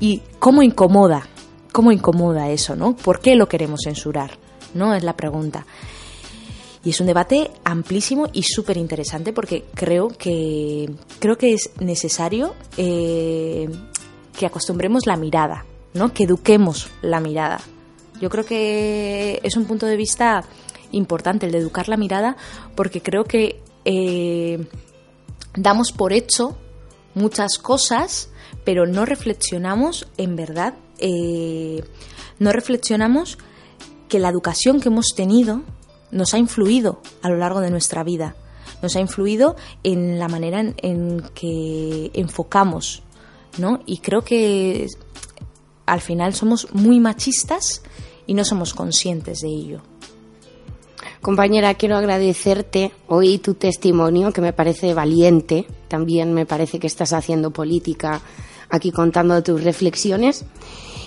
[0.00, 1.26] Y cómo incomoda,
[1.72, 2.96] cómo incomoda eso, ¿no?
[2.96, 4.38] ¿Por qué lo queremos censurar?
[4.74, 4.94] ¿No?
[4.94, 5.66] Es la pregunta.
[6.84, 12.54] Y es un debate amplísimo y súper interesante porque creo que, creo que es necesario
[12.78, 13.68] eh,
[14.38, 16.14] que acostumbremos la mirada, ¿no?
[16.14, 17.60] que eduquemos la mirada.
[18.20, 20.44] Yo creo que es un punto de vista
[20.92, 22.36] importante el de educar la mirada
[22.74, 24.66] porque creo que eh,
[25.54, 26.56] damos por hecho
[27.14, 28.30] muchas cosas,
[28.64, 31.82] pero no reflexionamos en verdad, eh,
[32.38, 33.38] no reflexionamos
[34.08, 35.62] que la educación que hemos tenido
[36.10, 38.36] nos ha influido a lo largo de nuestra vida,
[38.82, 43.02] nos ha influido en la manera en, que enfocamos,
[43.58, 43.80] ¿no?
[43.86, 44.86] Y creo que
[45.86, 47.82] al final somos muy machistas
[48.30, 49.80] y no somos conscientes de ello.
[51.20, 55.66] Compañera, quiero agradecerte hoy tu testimonio, que me parece valiente.
[55.88, 58.20] También me parece que estás haciendo política
[58.68, 60.44] aquí contando tus reflexiones.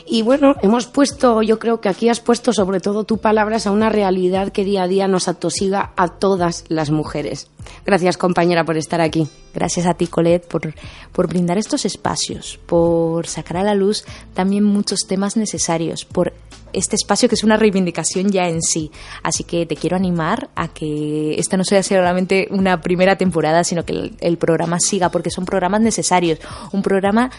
[0.05, 3.71] Y bueno, hemos puesto, yo creo que aquí has puesto sobre todo tu palabras a
[3.71, 7.49] una realidad que día a día nos atosiga a todas las mujeres.
[7.85, 9.27] Gracias, compañera, por estar aquí.
[9.53, 10.73] Gracias a ti, Colette, por,
[11.11, 16.33] por brindar estos espacios, por sacar a la luz también muchos temas necesarios, por
[16.73, 18.91] este espacio que es una reivindicación ya en sí.
[19.21, 23.85] Así que te quiero animar a que esta no sea solamente una primera temporada, sino
[23.85, 26.39] que el programa siga, porque son programas necesarios.
[26.71, 27.31] Un programa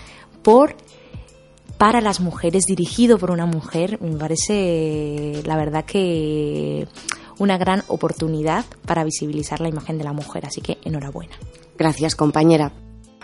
[0.43, 0.77] por
[1.85, 6.89] para las mujeres, dirigido por una mujer, me parece la verdad que
[7.39, 10.47] una gran oportunidad para visibilizar la imagen de la mujer.
[10.47, 11.37] Así que enhorabuena.
[11.77, 12.73] Gracias, compañera.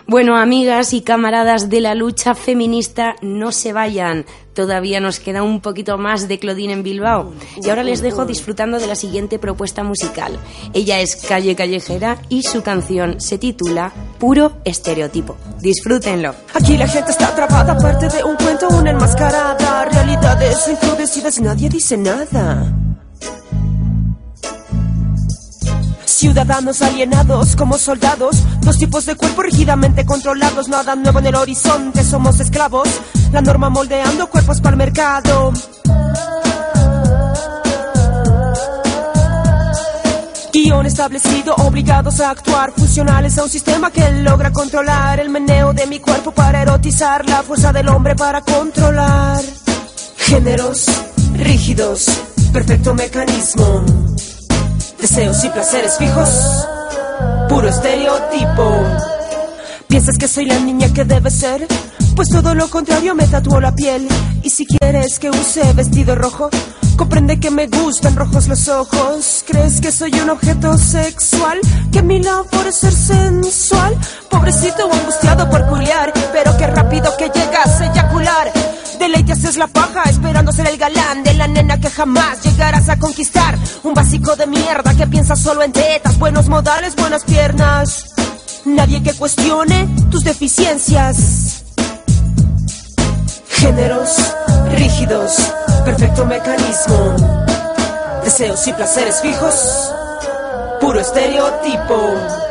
[0.07, 4.25] Bueno, amigas y camaradas de la lucha feminista, no se vayan.
[4.53, 7.33] Todavía nos queda un poquito más de Claudine en Bilbao.
[7.63, 10.37] Y ahora les dejo disfrutando de la siguiente propuesta musical.
[10.73, 15.37] Ella es Calle Callejera y su canción se titula Puro Estereotipo.
[15.61, 16.35] Disfrútenlo.
[16.53, 19.85] Aquí la gente está atrapada, parte de un cuento, una enmascarada.
[19.85, 22.90] Realidades encrudecidas, nadie dice nada.
[26.21, 32.03] Ciudadanos alienados como soldados, dos tipos de cuerpo rígidamente controlados, nada nuevo en el horizonte,
[32.03, 32.87] somos esclavos,
[33.31, 35.51] la norma moldeando cuerpos para el mercado.
[40.53, 45.87] Guión establecido, obligados a actuar, funcionales a un sistema que logra controlar el meneo de
[45.87, 49.41] mi cuerpo para erotizar la fuerza del hombre para controlar.
[50.17, 50.85] Géneros
[51.33, 52.05] rígidos,
[52.53, 53.83] perfecto mecanismo
[55.01, 56.29] deseos y placeres fijos,
[57.49, 58.85] puro estereotipo.
[59.87, 61.67] ¿Piensas que soy la niña que debe ser?
[62.15, 64.07] Pues todo lo contrario, me tatuó la piel.
[64.43, 66.49] Y si quieres que use vestido rojo,
[66.95, 69.43] comprende que me gustan rojos los ojos.
[69.47, 71.59] ¿Crees que soy un objeto sexual?
[71.91, 73.97] Que mi labor es ser sensual.
[74.29, 78.51] Pobrecito angustiado por culiar, pero qué rápido que llegas a eyacular.
[79.01, 82.99] Deleites es la paja, esperando ser el galán de la nena que jamás llegarás a
[82.99, 83.57] conquistar.
[83.81, 88.13] Un básico de mierda que piensa solo en tetas, buenos modales, buenas piernas.
[88.63, 91.63] Nadie que cuestione tus deficiencias.
[93.49, 94.35] Géneros
[94.69, 95.51] rígidos,
[95.83, 97.15] perfecto mecanismo.
[98.23, 99.91] Deseos y placeres fijos,
[100.79, 102.50] puro estereotipo.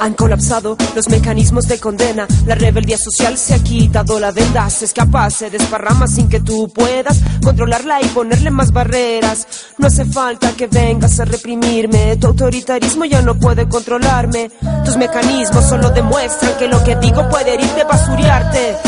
[0.00, 2.26] Han colapsado los mecanismos de condena.
[2.46, 4.68] La rebeldía social se ha quitado la venda.
[4.70, 9.46] Se escapa, se desparrama sin que tú puedas controlarla y ponerle más barreras.
[9.76, 12.16] No hace falta que vengas a reprimirme.
[12.16, 14.50] Tu autoritarismo ya no puede controlarme.
[14.86, 18.78] Tus mecanismos solo demuestran que lo que digo puede herirte, basuriarte.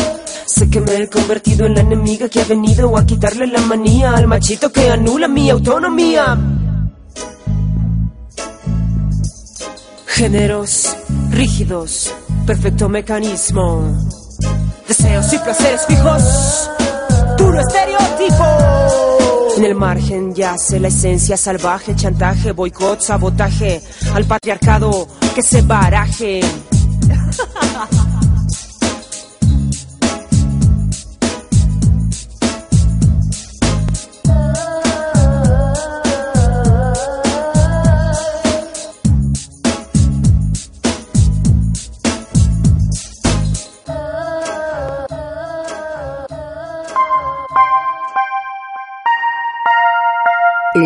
[0.46, 4.14] Sé que me he convertido en la enemiga que ha venido a quitarle la manía
[4.14, 6.61] al machito que anula mi autonomía.
[10.14, 10.94] Géneros
[11.30, 12.14] rígidos,
[12.46, 13.96] perfecto mecanismo.
[14.86, 16.70] Deseos y placeres fijos,
[17.38, 18.44] puro estereotipo.
[19.56, 23.80] En el margen yace la esencia salvaje, chantaje, boicot, sabotaje
[24.14, 26.40] al patriarcado que se baraje.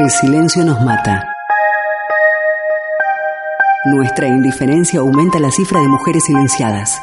[0.06, 1.24] El silencio nos mata.
[3.86, 7.02] Nuestra indiferencia aumenta la cifra de mujeres silenciadas.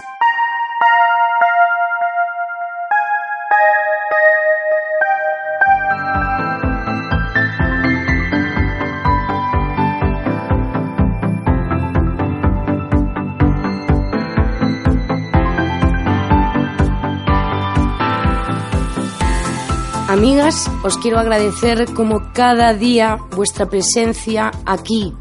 [20.23, 25.13] Amigas, os quiero agradecer como cada día vuestra presencia aquí,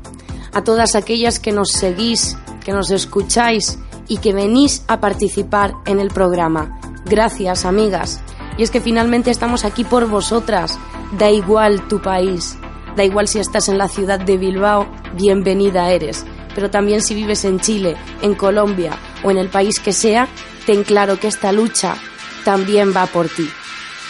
[0.53, 5.99] a todas aquellas que nos seguís, que nos escucháis y que venís a participar en
[5.99, 6.79] el programa.
[7.05, 8.21] Gracias, amigas.
[8.57, 10.79] Y es que finalmente estamos aquí por vosotras.
[11.19, 12.57] Da igual tu país,
[12.95, 14.87] da igual si estás en la ciudad de Bilbao,
[15.17, 16.25] bienvenida eres.
[16.55, 20.29] Pero también si vives en Chile, en Colombia o en el país que sea,
[20.65, 21.97] ten claro que esta lucha
[22.45, 23.49] también va por ti.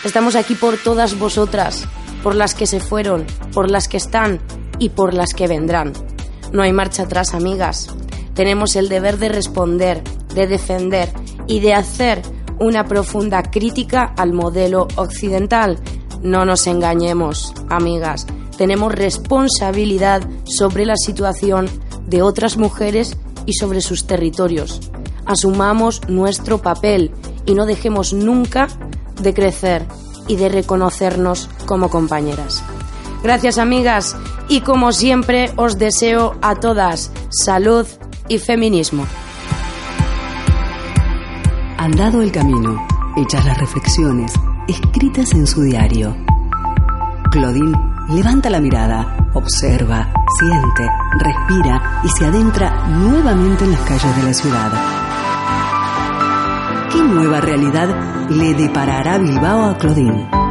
[0.05, 1.87] Estamos aquí por todas vosotras,
[2.25, 3.25] por las que se fueron,
[3.55, 4.41] por las que están
[4.81, 5.93] y por las que vendrán.
[6.53, 7.87] No hay marcha atrás, amigas.
[8.35, 10.03] Tenemos el deber de responder,
[10.35, 11.09] de defender
[11.47, 12.21] y de hacer
[12.59, 15.79] una profunda crítica al modelo occidental.
[16.21, 18.27] No nos engañemos, amigas.
[18.59, 21.69] Tenemos responsabilidad sobre la situación
[22.07, 24.81] de otras mujeres y sobre sus territorios.
[25.27, 27.13] Asumamos nuestro papel
[27.47, 28.67] y no dejemos nunca
[29.23, 29.87] de crecer
[30.29, 32.63] y de reconocernos como compañeras.
[33.23, 34.17] Gracias amigas
[34.49, 37.87] y como siempre os deseo a todas salud
[38.29, 39.07] y feminismo.
[41.79, 44.33] Andado el camino, hechas las reflexiones,
[44.69, 46.17] escritas en su diario.
[47.31, 47.77] Claudine
[48.11, 54.35] levanta la mirada, observa, siente, respira y se adentra nuevamente en las calles de la
[54.35, 55.02] ciudad.
[56.93, 57.89] ¿Qué nueva realidad
[58.29, 60.42] le deparará Bilbao a Claudine?